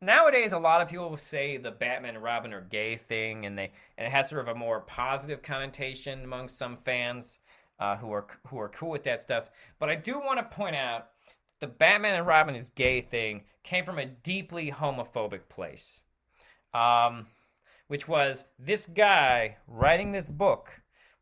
nowadays 0.00 0.52
a 0.52 0.58
lot 0.58 0.82
of 0.82 0.88
people 0.88 1.16
say 1.16 1.56
the 1.56 1.70
batman 1.70 2.14
and 2.14 2.22
robin 2.22 2.52
are 2.52 2.60
gay 2.60 2.96
thing 2.96 3.46
and 3.46 3.58
they 3.58 3.72
and 3.96 4.06
it 4.06 4.10
has 4.10 4.28
sort 4.28 4.46
of 4.46 4.54
a 4.54 4.58
more 4.58 4.80
positive 4.80 5.42
connotation 5.42 6.22
among 6.22 6.48
some 6.48 6.76
fans 6.84 7.38
uh, 7.80 7.96
who 7.96 8.12
are 8.12 8.26
who 8.46 8.58
are 8.58 8.68
cool 8.68 8.90
with 8.90 9.04
that 9.04 9.22
stuff 9.22 9.50
but 9.78 9.88
i 9.88 9.94
do 9.94 10.18
want 10.18 10.38
to 10.38 10.56
point 10.56 10.76
out 10.76 11.08
the 11.60 11.66
batman 11.66 12.14
and 12.14 12.26
robin 12.26 12.54
is 12.54 12.68
gay 12.70 13.00
thing 13.00 13.42
came 13.64 13.84
from 13.84 13.98
a 13.98 14.06
deeply 14.06 14.70
homophobic 14.70 15.48
place 15.48 16.02
um, 16.74 17.26
which 17.88 18.06
was 18.06 18.44
this 18.58 18.86
guy 18.86 19.56
writing 19.66 20.12
this 20.12 20.28
book 20.28 20.70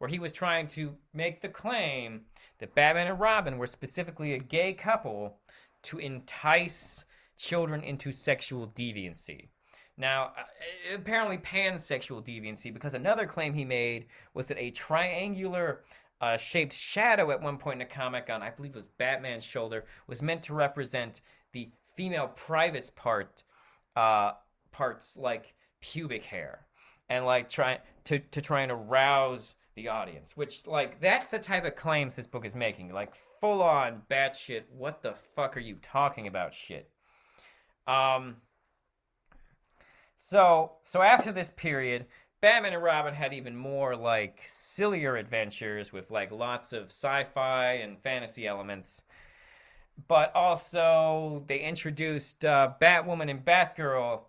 where 0.05 0.11
he 0.11 0.19
was 0.19 0.33
trying 0.33 0.69
to 0.69 0.95
make 1.15 1.41
the 1.41 1.49
claim 1.49 2.21
that 2.59 2.75
batman 2.75 3.07
and 3.07 3.19
robin 3.19 3.57
were 3.57 3.67
specifically 3.67 4.35
a 4.35 4.39
gay 4.39 4.71
couple 4.71 5.39
to 5.83 5.97
entice 5.97 7.07
children 7.39 7.83
into 7.83 8.13
sexual 8.13 8.69
deviancy. 8.69 9.49
Now, 9.97 10.33
uh, 10.37 10.95
apparently 10.95 11.39
pansexual 11.39 12.23
deviancy, 12.23 12.71
because 12.71 12.93
another 12.93 13.25
claim 13.27 13.55
he 13.55 13.65
made 13.65 14.09
was 14.35 14.47
that 14.49 14.59
a 14.59 14.73
triangular 14.73 15.85
uh, 16.21 16.37
shaped 16.37 16.75
shadow 16.75 17.31
at 17.31 17.41
one 17.41 17.57
point 17.57 17.81
in 17.81 17.87
a 17.87 17.91
comic 17.91 18.29
on, 18.29 18.43
I 18.43 18.51
believe 18.51 18.73
it 18.73 18.77
was 18.77 18.91
Batman's 18.99 19.43
shoulder, 19.43 19.87
was 20.07 20.21
meant 20.21 20.43
to 20.43 20.53
represent 20.53 21.23
the 21.53 21.71
female 21.97 22.29
private's 22.29 22.91
part, 22.91 23.43
uh, 23.97 24.33
parts 24.71 25.17
like 25.17 25.55
pubic 25.81 26.25
hair, 26.25 26.67
and 27.09 27.25
like 27.25 27.49
try 27.49 27.79
to 28.05 28.19
to 28.19 28.43
try 28.43 28.61
and 28.61 28.71
arouse 28.71 29.55
the 29.75 29.89
audience. 29.89 30.37
Which 30.37 30.67
like 30.67 31.01
that's 31.01 31.29
the 31.29 31.39
type 31.39 31.65
of 31.65 31.77
claims 31.77 32.15
this 32.15 32.27
book 32.27 32.45
is 32.45 32.55
making, 32.55 32.93
like 32.93 33.15
full 33.41 33.63
on 33.63 34.03
batshit. 34.11 34.63
What 34.71 35.03
the 35.03 35.15
fuck 35.35 35.57
are 35.57 35.61
you 35.61 35.77
talking 35.83 36.27
about? 36.27 36.55
Shit. 36.55 36.91
Um, 37.87 38.37
so 40.17 40.73
so 40.85 41.03
after 41.03 41.33
this 41.33 41.51
period, 41.57 42.07
Batman 42.41 42.75
and 42.75 42.83
Robin 42.83 43.15
had 43.15 43.33
even 43.33 43.57
more 43.57 43.97
like 43.97 44.41
sillier 44.49 45.17
adventures 45.17 45.93
with 45.93 46.11
like 46.11 46.31
lots 46.31 46.73
of 46.73 46.87
sci-fi 46.87 47.73
and 47.75 47.99
fantasy 48.01 48.47
elements. 48.47 49.03
But 50.09 50.35
also 50.35 51.45
they 51.47 51.61
introduced 51.61 52.45
uh, 52.45 52.73
Batwoman 52.81 53.31
and 53.31 53.45
Batgirl 53.45 54.23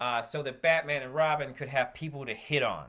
uh, 0.00 0.22
so 0.22 0.42
that 0.42 0.62
Batman 0.62 1.02
and 1.02 1.14
Robin 1.14 1.52
could 1.52 1.68
have 1.68 1.94
people 1.94 2.24
to 2.26 2.34
hit 2.34 2.62
on. 2.62 2.86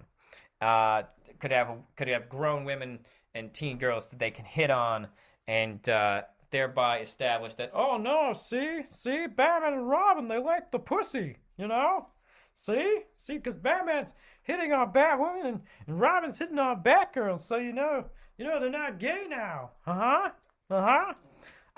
Uh, 0.61 1.03
could 1.41 1.51
have 1.51 1.77
could 1.97 2.07
have 2.07 2.29
grown 2.29 2.63
women 2.63 2.99
and 3.35 3.53
teen 3.53 3.77
girls 3.77 4.09
that 4.09 4.19
they 4.19 4.31
can 4.31 4.45
hit 4.45 4.69
on 4.69 5.07
and 5.47 5.89
uh, 5.89 6.21
thereby 6.51 6.99
establish 6.99 7.55
that, 7.55 7.71
oh 7.73 7.97
no, 7.97 8.33
see, 8.33 8.81
see, 8.85 9.25
Batman 9.27 9.73
and 9.73 9.89
Robin, 9.89 10.27
they 10.27 10.37
like 10.37 10.71
the 10.71 10.79
pussy, 10.79 11.37
you 11.57 11.67
know? 11.67 12.07
See? 12.53 12.99
See, 13.17 13.37
because 13.37 13.57
Batman's 13.57 14.13
hitting 14.43 14.73
on 14.73 14.93
Batwoman 14.93 15.45
and, 15.45 15.61
and 15.87 15.99
Robin's 15.99 16.37
hitting 16.37 16.59
on 16.59 16.83
Batgirl, 16.83 17.39
so 17.39 17.57
you 17.57 17.73
know, 17.73 18.05
you 18.37 18.45
know, 18.45 18.59
they're 18.59 18.69
not 18.69 18.99
gay 18.99 19.23
now. 19.29 19.71
Uh 19.87 19.93
huh. 19.93 20.29
Uh 20.69 20.81
huh. 20.81 21.13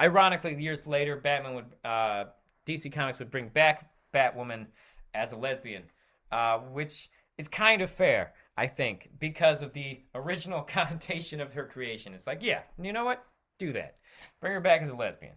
Ironically, 0.01 0.59
years 0.61 0.87
later, 0.87 1.15
Batman 1.15 1.55
would, 1.55 1.75
uh, 1.85 2.25
DC 2.65 2.91
Comics 2.91 3.19
would 3.19 3.29
bring 3.31 3.49
back 3.49 3.91
Batwoman 4.13 4.65
as 5.13 5.31
a 5.31 5.37
lesbian, 5.37 5.83
uh, 6.31 6.59
which 6.59 7.09
is 7.37 7.47
kind 7.47 7.81
of 7.81 7.91
fair, 7.91 8.33
I 8.57 8.67
think, 8.67 9.09
because 9.19 9.61
of 9.63 9.73
the 9.73 10.01
original 10.13 10.61
connotation 10.67 11.41
of 11.41 11.53
her 11.53 11.65
creation. 11.65 12.13
It's 12.13 12.27
like, 12.27 12.43
yeah, 12.43 12.61
you 12.81 12.93
know 12.93 13.05
what? 13.05 13.23
Do 13.57 13.73
that. 13.73 13.97
Bring 14.39 14.53
her 14.53 14.61
back 14.61 14.81
as 14.81 14.89
a 14.89 14.95
lesbian. 14.95 15.33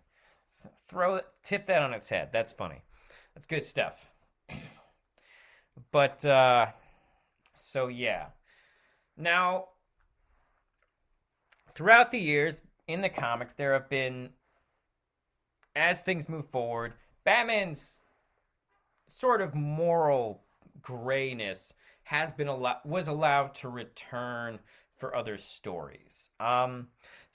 Throw 0.88 1.16
it, 1.16 1.26
tip 1.44 1.66
that 1.66 1.82
on 1.82 1.94
its 1.94 2.08
head. 2.08 2.30
That's 2.32 2.52
funny. 2.52 2.82
That's 3.34 3.46
good 3.46 3.62
stuff. 3.62 3.94
but 5.92 6.24
uh, 6.24 6.66
so 7.54 7.88
yeah. 7.88 8.26
Now, 9.16 9.68
throughout 11.74 12.10
the 12.10 12.18
years 12.18 12.62
in 12.88 13.00
the 13.00 13.08
comics, 13.08 13.54
there 13.54 13.72
have 13.72 13.88
been, 13.88 14.30
as 15.74 16.02
things 16.02 16.28
move 16.28 16.48
forward, 16.50 16.94
Batman's 17.24 18.00
sort 19.06 19.40
of 19.40 19.54
moral 19.54 20.42
grayness 20.82 21.72
has 22.06 22.32
been 22.32 22.48
allowed 22.48 22.80
was 22.84 23.08
allowed 23.08 23.54
to 23.56 23.68
return 23.68 24.58
for 24.96 25.14
other 25.14 25.36
stories. 25.36 26.30
Um, 26.40 26.88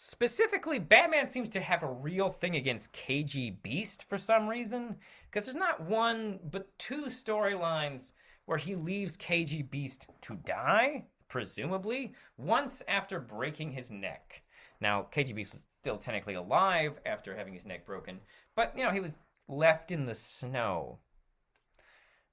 Specifically, 0.04 0.80
Batman 0.80 1.28
seems 1.28 1.48
to 1.52 1.62
have 1.62 1.84
a 1.84 1.92
real 1.92 2.32
thing 2.32 2.56
against 2.56 2.92
KG 2.92 3.62
Beast 3.62 4.10
for 4.10 4.18
some 4.18 4.48
reason, 4.48 4.96
because 5.30 5.46
there's 5.46 5.56
not 5.56 5.80
one 5.80 6.40
but 6.50 6.76
two 6.80 7.04
storylines 7.04 8.14
where 8.46 8.58
he 8.58 8.74
leaves 8.74 9.16
KG 9.16 9.70
Beast 9.70 10.08
to 10.22 10.38
die, 10.38 11.06
presumably, 11.28 12.16
once 12.36 12.82
after 12.88 13.20
breaking 13.20 13.74
his 13.74 13.92
neck. 13.92 14.42
Now, 14.80 15.08
KG 15.14 15.36
Beast 15.36 15.54
was 15.54 15.66
still 15.84 16.00
technically 16.00 16.34
alive 16.34 17.00
after 17.06 17.36
having 17.36 17.54
his 17.54 17.68
neck 17.68 17.86
broken, 17.86 18.22
but, 18.56 18.76
you 18.76 18.84
know, 18.84 18.92
he 18.92 19.02
was 19.02 19.20
left 19.48 19.92
in 19.92 20.08
the 20.08 20.16
snow. 20.16 20.98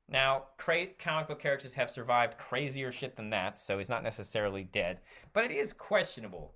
Now, 0.09 0.45
cra- 0.57 0.87
comic 0.99 1.29
book 1.29 1.39
characters 1.39 1.75
have 1.75 1.91
survived 1.91 2.39
crazier 2.39 2.91
shit 2.91 3.17
than 3.17 3.31
that, 3.31 3.59
so 3.59 3.77
he's 3.77 3.91
not 3.91 4.03
necessarily 4.03 4.65
dead, 4.65 5.01
but 5.33 5.45
it 5.45 5.51
is 5.51 5.73
questionable 5.73 6.55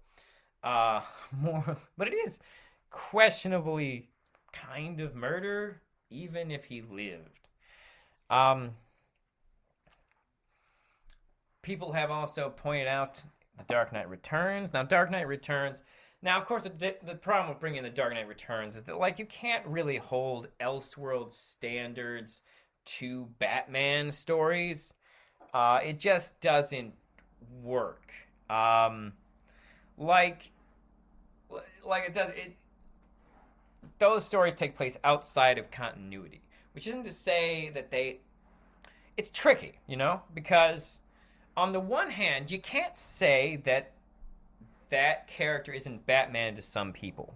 uh, 0.65 1.03
more, 1.41 1.77
but 1.99 2.09
it 2.09 2.15
is 2.15 2.39
questionably 2.91 4.09
kind 4.53 5.01
of 5.01 5.15
murder, 5.15 5.83
even 6.11 6.51
if 6.51 6.65
he 6.65 6.83
lived. 6.83 7.49
Um, 8.31 8.71
people 11.63 11.93
have 11.93 12.11
also 12.11 12.51
pointed 12.51 12.89
out 12.89 13.23
the 13.59 13.65
Dark 13.65 13.93
Knight 13.93 14.09
Returns. 14.09 14.73
Now, 14.73 14.83
Dark 14.83 15.11
Knight 15.11 15.29
Returns. 15.29 15.83
Now, 16.23 16.39
of 16.39 16.47
course, 16.47 16.63
the, 16.63 16.97
the 17.05 17.15
problem 17.17 17.51
with 17.51 17.61
bringing 17.61 17.83
the 17.83 17.91
Dark 17.91 18.15
Knight 18.15 18.29
Returns 18.29 18.77
is 18.77 18.85
that, 18.85 18.99
like, 18.99 19.19
you 19.19 19.27
can't 19.27 19.67
really 19.67 19.97
hold 19.97 20.49
Elseworld 20.61 21.33
standards 21.33 22.43
to 22.85 23.29
Batman 23.39 24.11
stories. 24.11 24.95
Uh, 25.55 25.81
it 25.85 25.99
just 25.99 26.41
doesn't 26.41 26.93
work. 27.63 28.13
Um, 28.49 29.13
like 29.99 30.51
like 31.85 32.05
it 32.07 32.15
does 32.15 32.31
it 32.31 32.57
those 33.99 34.25
stories 34.25 34.55
take 34.55 34.75
place 34.75 34.97
outside 35.05 35.59
of 35.59 35.71
continuity 35.71 36.41
which 36.73 36.87
isn't 36.87 37.05
to 37.05 37.13
say 37.13 37.71
that 37.75 37.91
they 37.91 38.21
it's 39.17 39.31
tricky, 39.31 39.79
you 39.87 39.97
know, 39.97 40.23
because 40.35 41.01
on 41.57 41.73
the 41.73 41.81
one 41.81 42.11
hand, 42.11 42.51
you 42.51 42.59
can't 42.59 42.95
say 42.95 43.61
that 43.65 43.93
that 44.91 45.27
character 45.29 45.73
isn't 45.73 46.05
Batman 46.07 46.55
to 46.55 46.63
some 46.63 46.93
people, 46.93 47.35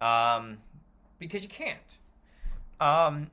um, 0.00 0.58
because 1.18 1.42
you 1.42 1.48
can't. 1.48 1.98
Um, 2.80 3.30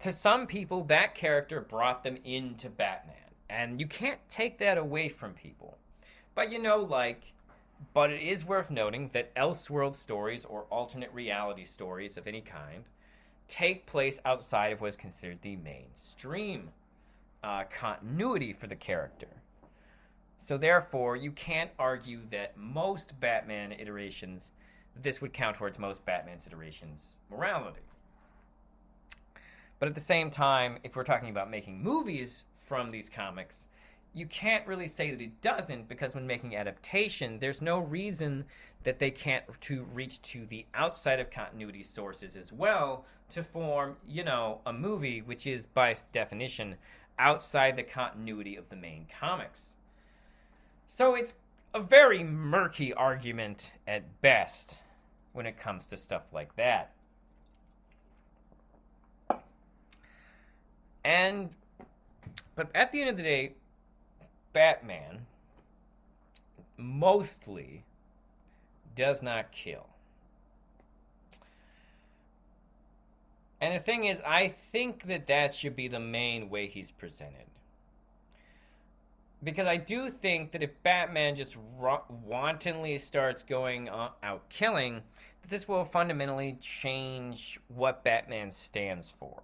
to 0.00 0.12
some 0.12 0.46
people, 0.46 0.84
that 0.84 1.14
character 1.14 1.60
brought 1.60 2.04
them 2.04 2.18
into 2.24 2.68
Batman, 2.68 3.16
and 3.50 3.80
you 3.80 3.86
can't 3.86 4.20
take 4.28 4.58
that 4.58 4.78
away 4.78 5.08
from 5.08 5.32
people. 5.34 5.76
But 6.34 6.52
you 6.52 6.60
know, 6.60 6.78
like, 6.78 7.32
but 7.94 8.10
it 8.10 8.22
is 8.22 8.44
worth 8.44 8.70
noting 8.70 9.10
that 9.12 9.34
Elseworld 9.34 9.96
stories 9.96 10.44
or 10.44 10.62
alternate 10.70 11.12
reality 11.12 11.64
stories 11.64 12.16
of 12.16 12.26
any 12.26 12.40
kind 12.40 12.84
take 13.48 13.86
place 13.86 14.20
outside 14.24 14.72
of 14.72 14.80
what 14.80 14.88
is 14.88 14.96
considered 14.96 15.38
the 15.42 15.56
mainstream 15.56 16.70
uh, 17.42 17.64
continuity 17.64 18.52
for 18.52 18.66
the 18.66 18.76
character. 18.76 19.28
So 20.38 20.56
therefore, 20.58 21.16
you 21.16 21.32
can't 21.32 21.70
argue 21.78 22.20
that 22.30 22.56
most 22.56 23.18
Batman 23.20 23.72
iterations, 23.72 24.52
this 25.02 25.20
would 25.20 25.32
count 25.32 25.56
towards 25.56 25.78
most 25.78 26.04
Batman's 26.04 26.46
iterations 26.46 27.16
morality. 27.30 27.80
But 29.78 29.88
at 29.88 29.94
the 29.94 30.00
same 30.00 30.30
time, 30.30 30.78
if 30.82 30.96
we're 30.96 31.04
talking 31.04 31.30
about 31.30 31.50
making 31.50 31.82
movies 31.82 32.44
from 32.58 32.90
these 32.90 33.08
comics, 33.08 33.66
you 34.12 34.26
can't 34.26 34.66
really 34.66 34.88
say 34.88 35.10
that 35.10 35.20
it 35.20 35.40
doesn't 35.40 35.88
because 35.88 36.14
when 36.14 36.26
making 36.26 36.56
adaptation, 36.56 37.38
there's 37.38 37.62
no 37.62 37.78
reason 37.78 38.44
that 38.82 38.98
they 38.98 39.10
can't 39.10 39.44
to 39.62 39.84
reach 39.92 40.20
to 40.22 40.46
the 40.46 40.66
outside 40.74 41.20
of 41.20 41.30
continuity 41.30 41.82
sources 41.82 42.36
as 42.36 42.52
well 42.52 43.04
to 43.30 43.42
form, 43.42 43.96
you 44.06 44.24
know, 44.24 44.60
a 44.66 44.72
movie 44.72 45.20
which 45.20 45.46
is 45.46 45.66
by 45.66 45.94
definition 46.12 46.76
outside 47.18 47.76
the 47.76 47.82
continuity 47.82 48.56
of 48.56 48.68
the 48.68 48.76
main 48.76 49.06
comics. 49.20 49.72
So 50.86 51.14
it's 51.14 51.34
a 51.74 51.80
very 51.80 52.24
murky 52.24 52.94
argument 52.94 53.72
at 53.86 54.22
best 54.22 54.78
when 55.32 55.46
it 55.46 55.58
comes 55.58 55.86
to 55.88 55.96
stuff 55.96 56.22
like 56.32 56.56
that. 56.56 56.92
And 61.04 61.50
but 62.54 62.68
at 62.74 62.92
the 62.92 63.00
end 63.00 63.10
of 63.10 63.16
the 63.16 63.22
day, 63.22 63.52
Batman 64.52 65.26
mostly 66.76 67.84
does 68.96 69.22
not 69.22 69.52
kill. 69.52 69.86
And 73.60 73.74
the 73.74 73.80
thing 73.80 74.04
is, 74.04 74.20
I 74.24 74.54
think 74.72 75.06
that 75.06 75.26
that 75.26 75.54
should 75.54 75.74
be 75.74 75.88
the 75.88 76.00
main 76.00 76.48
way 76.48 76.66
he's 76.66 76.90
presented. 76.90 77.46
Because 79.42 79.66
I 79.66 79.76
do 79.76 80.10
think 80.10 80.52
that 80.52 80.62
if 80.62 80.82
Batman 80.82 81.36
just 81.36 81.56
ro- 81.76 82.04
wantonly 82.24 82.98
starts 82.98 83.42
going 83.42 83.88
uh, 83.88 84.10
out 84.22 84.48
killing, 84.48 85.02
this 85.48 85.68
will 85.68 85.84
fundamentally 85.84 86.58
change 86.60 87.60
what 87.68 88.04
Batman 88.04 88.50
stands 88.50 89.12
for. 89.18 89.42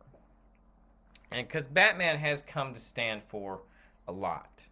And 1.34 1.48
because 1.48 1.66
Batman 1.66 2.18
has 2.18 2.42
come 2.42 2.74
to 2.74 2.80
stand 2.80 3.22
for 3.26 3.60
a 4.06 4.12
lot. 4.12 4.62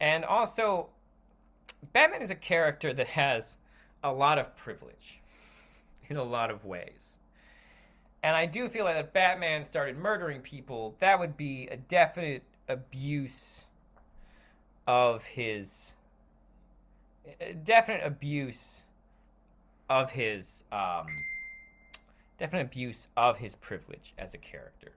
And 0.00 0.24
also, 0.24 0.88
Batman 1.92 2.22
is 2.22 2.30
a 2.30 2.34
character 2.34 2.94
that 2.94 3.08
has 3.08 3.58
a 4.02 4.12
lot 4.12 4.38
of 4.38 4.56
privilege 4.56 5.20
in 6.08 6.16
a 6.16 6.22
lot 6.22 6.50
of 6.50 6.64
ways. 6.64 7.18
And 8.22 8.34
I 8.34 8.46
do 8.46 8.68
feel 8.68 8.86
like 8.86 8.96
if 8.96 9.12
Batman 9.12 9.62
started 9.62 9.98
murdering 9.98 10.40
people, 10.40 10.96
that 11.00 11.18
would 11.18 11.36
be 11.36 11.68
a 11.70 11.76
definite 11.76 12.42
abuse 12.68 13.64
of 14.86 15.22
his 15.24 15.92
definite 17.64 18.04
abuse 18.04 18.84
of 19.90 20.10
his 20.12 20.64
um, 20.72 21.06
definite 22.38 22.62
abuse 22.62 23.08
of 23.16 23.38
his 23.38 23.54
privilege 23.56 24.14
as 24.16 24.32
a 24.32 24.38
character. 24.38 24.92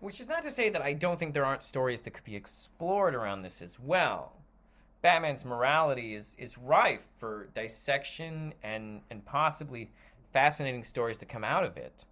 Which 0.00 0.20
is 0.20 0.28
not 0.28 0.42
to 0.42 0.50
say 0.50 0.68
that 0.68 0.82
I 0.82 0.92
don't 0.92 1.18
think 1.18 1.32
there 1.32 1.44
aren't 1.44 1.62
stories 1.62 2.00
that 2.02 2.12
could 2.12 2.24
be 2.24 2.36
explored 2.36 3.14
around 3.14 3.42
this 3.42 3.62
as 3.62 3.78
well. 3.80 4.32
Batman's 5.02 5.44
morality 5.44 6.14
is 6.14 6.36
is 6.38 6.58
rife 6.58 7.06
for 7.18 7.48
dissection 7.54 8.52
and 8.62 9.00
and 9.10 9.24
possibly 9.24 9.90
fascinating 10.32 10.84
stories 10.84 11.16
to 11.18 11.26
come 11.26 11.44
out 11.44 11.64
of 11.64 11.76
it. 11.76 12.04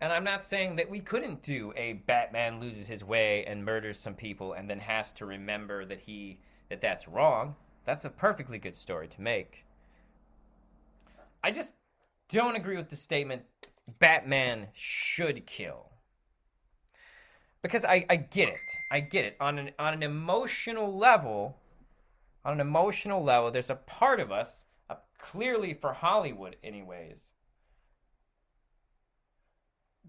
And 0.00 0.12
I'm 0.12 0.24
not 0.24 0.44
saying 0.44 0.76
that 0.76 0.90
we 0.90 1.00
couldn't 1.00 1.42
do 1.42 1.72
a 1.76 1.92
Batman 1.92 2.58
loses 2.58 2.88
his 2.88 3.04
way 3.04 3.44
and 3.46 3.64
murders 3.64 3.98
some 3.98 4.14
people 4.14 4.54
and 4.54 4.68
then 4.68 4.80
has 4.80 5.12
to 5.12 5.26
remember 5.26 5.84
that 5.84 6.00
he 6.00 6.38
that 6.68 6.80
that's 6.80 7.06
wrong. 7.08 7.54
That's 7.84 8.04
a 8.04 8.10
perfectly 8.10 8.58
good 8.58 8.76
story 8.76 9.08
to 9.08 9.20
make. 9.20 9.64
I 11.44 11.50
just 11.50 11.72
don't 12.28 12.56
agree 12.56 12.76
with 12.76 12.90
the 12.90 12.96
statement 12.96 13.42
Batman 13.98 14.68
should 14.72 15.46
kill. 15.46 15.90
Because 17.62 17.84
I, 17.84 18.04
I 18.10 18.16
get 18.16 18.48
it. 18.48 18.58
I 18.90 19.00
get 19.00 19.24
it. 19.24 19.36
On 19.40 19.58
an 19.58 19.70
on 19.78 19.94
an 19.94 20.02
emotional 20.02 20.96
level, 20.96 21.56
on 22.44 22.54
an 22.54 22.60
emotional 22.60 23.22
level, 23.22 23.50
there's 23.50 23.70
a 23.70 23.76
part 23.76 24.18
of 24.18 24.32
us, 24.32 24.64
uh, 24.90 24.96
clearly 25.18 25.74
for 25.74 25.92
Hollywood 25.92 26.56
anyways, 26.64 27.30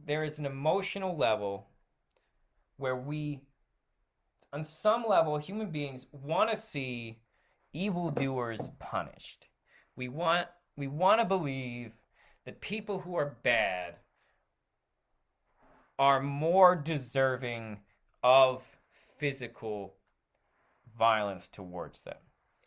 there 0.05 0.23
is 0.23 0.39
an 0.39 0.45
emotional 0.45 1.15
level 1.15 1.67
where 2.77 2.95
we 2.95 3.41
on 4.51 4.63
some 4.65 5.05
level 5.07 5.37
human 5.37 5.69
beings 5.69 6.07
want 6.11 6.49
to 6.49 6.55
see 6.55 7.19
evildoers 7.73 8.67
punished. 8.79 9.47
We 9.95 10.07
want 10.07 10.47
we 10.75 10.87
want 10.87 11.21
to 11.21 11.25
believe 11.25 11.91
that 12.45 12.61
people 12.61 12.99
who 12.99 13.15
are 13.15 13.37
bad 13.43 13.95
are 15.99 16.21
more 16.21 16.75
deserving 16.75 17.79
of 18.23 18.63
physical 19.17 19.95
violence 20.97 21.47
towards 21.47 22.01
them. 22.01 22.17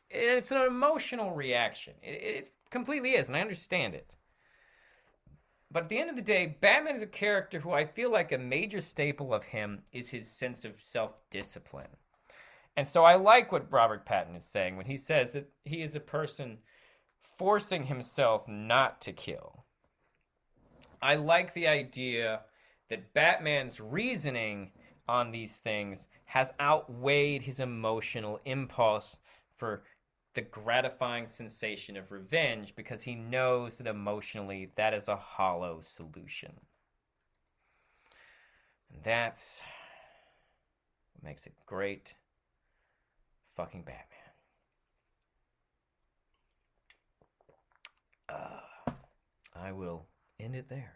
It's 0.08 0.52
an 0.52 0.62
emotional 0.62 1.32
reaction. 1.32 1.94
It, 2.02 2.22
it, 2.22 2.52
completely 2.70 3.12
is, 3.12 3.28
and 3.28 3.36
I 3.36 3.40
understand 3.40 3.94
it. 3.94 4.16
But 5.70 5.84
at 5.84 5.88
the 5.88 5.98
end 5.98 6.10
of 6.10 6.16
the 6.16 6.22
day, 6.22 6.56
Batman 6.60 6.94
is 6.94 7.02
a 7.02 7.06
character 7.06 7.58
who 7.58 7.72
I 7.72 7.84
feel 7.84 8.10
like 8.10 8.32
a 8.32 8.38
major 8.38 8.80
staple 8.80 9.34
of 9.34 9.44
him 9.44 9.82
is 9.92 10.10
his 10.10 10.30
sense 10.30 10.64
of 10.64 10.80
self 10.80 11.12
discipline. 11.30 11.90
And 12.76 12.86
so 12.86 13.04
I 13.04 13.16
like 13.16 13.52
what 13.52 13.72
Robert 13.72 14.06
Pattinson 14.06 14.36
is 14.36 14.44
saying 14.44 14.76
when 14.76 14.86
he 14.86 14.96
says 14.96 15.32
that 15.32 15.50
he 15.64 15.82
is 15.82 15.96
a 15.96 16.00
person 16.00 16.58
forcing 17.36 17.84
himself 17.84 18.46
not 18.48 19.00
to 19.02 19.12
kill. 19.12 19.65
I 21.07 21.14
like 21.14 21.54
the 21.54 21.68
idea 21.68 22.40
that 22.88 23.14
Batman's 23.14 23.80
reasoning 23.80 24.72
on 25.07 25.30
these 25.30 25.59
things 25.59 26.09
has 26.24 26.52
outweighed 26.61 27.42
his 27.42 27.61
emotional 27.61 28.40
impulse 28.44 29.20
for 29.57 29.84
the 30.34 30.40
gratifying 30.40 31.28
sensation 31.28 31.96
of 31.96 32.11
revenge 32.11 32.74
because 32.74 33.04
he 33.04 33.14
knows 33.14 33.78
that 33.78 33.86
emotionally 33.86 34.72
that 34.74 34.94
is 34.94 35.07
a 35.07 35.14
hollow 35.14 35.78
solution. 35.80 36.50
And 38.92 39.00
that's 39.04 39.62
what 41.12 41.22
makes 41.22 41.46
it 41.46 41.54
great 41.66 42.16
fucking 43.54 43.84
Batman. 43.84 44.02
Uh, 48.28 48.90
I 49.54 49.70
will 49.70 50.09
end 50.40 50.57
it 50.57 50.68
there. 50.68 50.95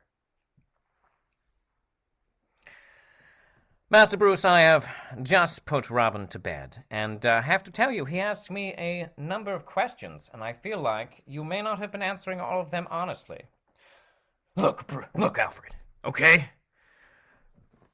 Master 3.92 4.16
Bruce, 4.16 4.44
I 4.44 4.60
have 4.60 4.88
just 5.20 5.64
put 5.64 5.90
Robin 5.90 6.28
to 6.28 6.38
bed, 6.38 6.84
and 6.92 7.26
I 7.26 7.38
uh, 7.38 7.42
have 7.42 7.64
to 7.64 7.72
tell 7.72 7.90
you, 7.90 8.04
he 8.04 8.20
asked 8.20 8.48
me 8.48 8.72
a 8.78 9.10
number 9.16 9.52
of 9.52 9.66
questions, 9.66 10.30
and 10.32 10.44
I 10.44 10.52
feel 10.52 10.80
like 10.80 11.24
you 11.26 11.42
may 11.42 11.60
not 11.60 11.80
have 11.80 11.90
been 11.90 12.00
answering 12.00 12.38
all 12.38 12.60
of 12.60 12.70
them 12.70 12.86
honestly. 12.88 13.40
Look, 14.54 14.86
Br- 14.86 15.10
look, 15.16 15.38
Alfred, 15.38 15.72
okay? 16.04 16.50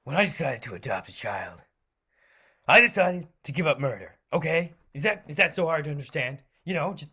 When 0.04 0.16
I 0.16 0.26
decided 0.26 0.60
to 0.64 0.74
adopt 0.74 1.08
a 1.08 1.14
child, 1.14 1.62
I 2.68 2.82
decided 2.82 3.28
to 3.44 3.52
give 3.52 3.66
up 3.66 3.80
murder, 3.80 4.16
okay? 4.34 4.74
Is 4.92 5.02
that 5.04 5.24
is 5.28 5.36
that 5.36 5.54
so 5.54 5.64
hard 5.64 5.84
to 5.84 5.90
understand? 5.90 6.42
You 6.66 6.74
know, 6.74 6.92
just 6.92 7.10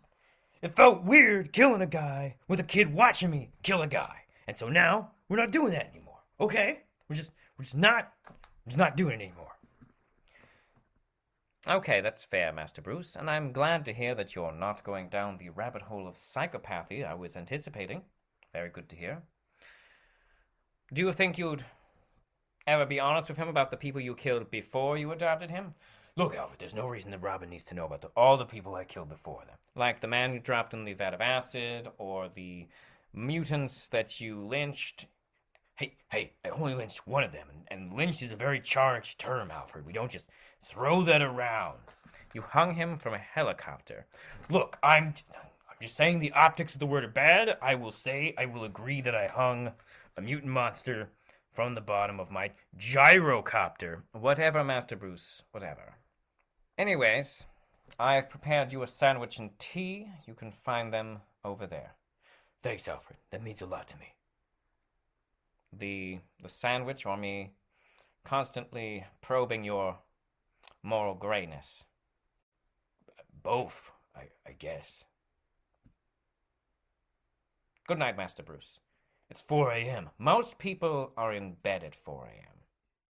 it 0.62 0.76
felt 0.76 1.06
weird 1.06 1.54
killing 1.54 1.82
a 1.82 1.88
guy 1.88 2.36
with 2.50 2.60
a 2.60 2.64
kid 2.64 2.94
watching 2.94 3.30
me 3.30 3.52
kill 3.62 3.82
a 3.82 3.88
guy. 3.88 4.24
And 4.46 4.58
so 4.58 4.68
now 4.68 5.12
we're 5.30 5.38
not 5.38 5.52
doing 5.52 5.72
that 5.72 5.90
anymore, 5.90 6.20
okay? 6.42 6.82
We're 7.08 7.16
just 7.16 7.32
we're 7.58 7.64
just 7.64 7.78
not 7.78 8.12
He's 8.66 8.78
not 8.78 8.97
doing 8.97 9.20
it 9.20 9.24
anymore. 9.24 9.51
Okay, 11.68 12.01
that's 12.01 12.24
fair, 12.24 12.51
Master 12.51 12.82
Bruce, 12.82 13.16
and 13.16 13.30
I'm 13.30 13.53
glad 13.53 13.86
to 13.86 13.93
hear 13.93 14.16
that 14.16 14.36
you're 14.36 14.51
not 14.51 14.84
going 14.84 15.07
down 15.07 15.38
the 15.38 15.49
rabbit 15.49 15.82
hole 15.82 16.07
of 16.07 16.16
psychopathy 16.16 17.07
I 17.07 17.14
was 17.14 17.38
anticipating. 17.38 18.01
Very 18.51 18.70
good 18.70 18.89
to 18.89 18.95
hear. 18.97 19.22
Do 20.93 21.01
you 21.01 21.14
think 21.14 21.38
you'd 21.38 21.64
ever 22.68 22.86
be 22.86 22.99
honest 22.99 23.30
with 23.30 23.38
him 23.38 23.47
about 23.47 23.72
the 23.72 23.78
people 23.78 24.01
you 24.01 24.14
killed 24.14 24.51
before 24.51 24.97
you 24.97 25.11
adopted 25.11 25.49
him? 25.49 25.74
Look, 26.16 26.36
Alfred, 26.36 26.59
there's 26.59 26.76
no 26.76 26.88
reason 26.88 27.11
that 27.11 27.24
Robin 27.24 27.49
needs 27.49 27.64
to 27.66 27.76
know 27.76 27.86
about 27.86 28.01
the, 28.01 28.09
all 28.09 28.38
the 28.38 28.45
people 28.45 28.76
I 28.76 28.84
killed 28.84 29.09
before 29.09 29.43
them. 29.47 29.57
Like 29.76 30.01
the 30.01 30.07
man 30.07 30.32
who 30.32 30.39
dropped 30.39 30.74
in 30.74 30.84
the 30.84 30.93
vat 30.93 31.14
of 31.14 31.22
acid, 31.22 31.88
or 31.97 32.30
the 32.30 32.68
mutants 33.14 33.88
that 33.88 34.20
you 34.22 34.39
lynched. 34.45 35.07
Hey, 35.76 35.95
hey, 36.09 36.34
I 36.45 36.49
only 36.49 36.76
lynched 36.76 37.07
one 37.07 37.24
of 37.24 37.32
them, 37.32 37.47
and, 37.49 37.63
and 37.71 37.97
lynched 37.97 38.21
is 38.21 38.32
a 38.32 38.36
very 38.36 38.59
charged 38.59 39.17
term, 39.19 39.49
Alfred. 39.49 39.86
We 39.86 39.93
don't 39.93 40.11
just 40.11 40.30
throw 40.61 41.01
that 41.03 41.24
around. 41.24 41.80
You 42.36 42.41
hung 42.41 42.76
him 42.76 42.97
from 42.97 43.15
a 43.15 43.17
helicopter. 43.17 44.05
Look, 44.51 44.78
I'm, 44.84 45.15
I'm 45.36 45.78
just 45.82 45.95
saying 45.95 46.19
the 46.19 46.32
optics 46.34 46.74
of 46.74 46.80
the 46.80 46.86
word 46.86 47.03
are 47.03 47.07
bad. 47.07 47.57
I 47.59 47.74
will 47.74 47.91
say, 47.91 48.36
I 48.38 48.45
will 48.45 48.65
agree 48.65 49.01
that 49.01 49.15
I 49.15 49.28
hung 49.28 49.71
a 50.15 50.21
mutant 50.21 50.51
monster 50.51 51.09
from 51.51 51.74
the 51.74 51.82
bottom 51.82 52.19
of 52.19 52.30
my 52.30 52.51
gyrocopter. 52.78 54.03
Whatever, 54.11 54.63
Master 54.63 54.95
Bruce, 54.95 55.41
whatever. 55.51 55.95
Anyways, 56.78 57.45
I've 57.99 58.30
prepared 58.30 58.71
you 58.71 58.84
a 58.84 58.88
sandwich 58.88 59.39
and 59.39 59.57
tea. 59.57 60.07
You 60.28 60.36
can 60.36 60.51
find 60.51 60.93
them 60.93 61.19
over 61.43 61.65
there. 61.65 61.95
Thanks, 62.61 62.88
Alfred. 62.88 63.17
That 63.32 63.43
means 63.43 63.61
a 63.61 63.65
lot 63.65 63.88
to 63.88 63.97
me. 63.97 64.13
The 65.78 66.19
the 66.41 66.49
sandwich 66.49 67.05
or 67.05 67.17
me 67.17 67.53
constantly 68.24 69.05
probing 69.21 69.63
your 69.63 69.97
moral 70.82 71.15
grayness. 71.15 71.84
Both, 73.43 73.91
I, 74.15 74.30
I 74.47 74.53
guess. 74.53 75.05
Good 77.88 77.99
night, 77.99 78.15
Master 78.15 78.43
Bruce. 78.43 78.80
It's 79.30 79.41
4 79.41 79.71
a.m. 79.71 80.09
Most 80.17 80.57
people 80.57 81.11
are 81.17 81.34
in 81.34 81.55
bed 81.63 81.84
at 81.84 81.95
4 81.95 82.28
a.m. 82.28 82.62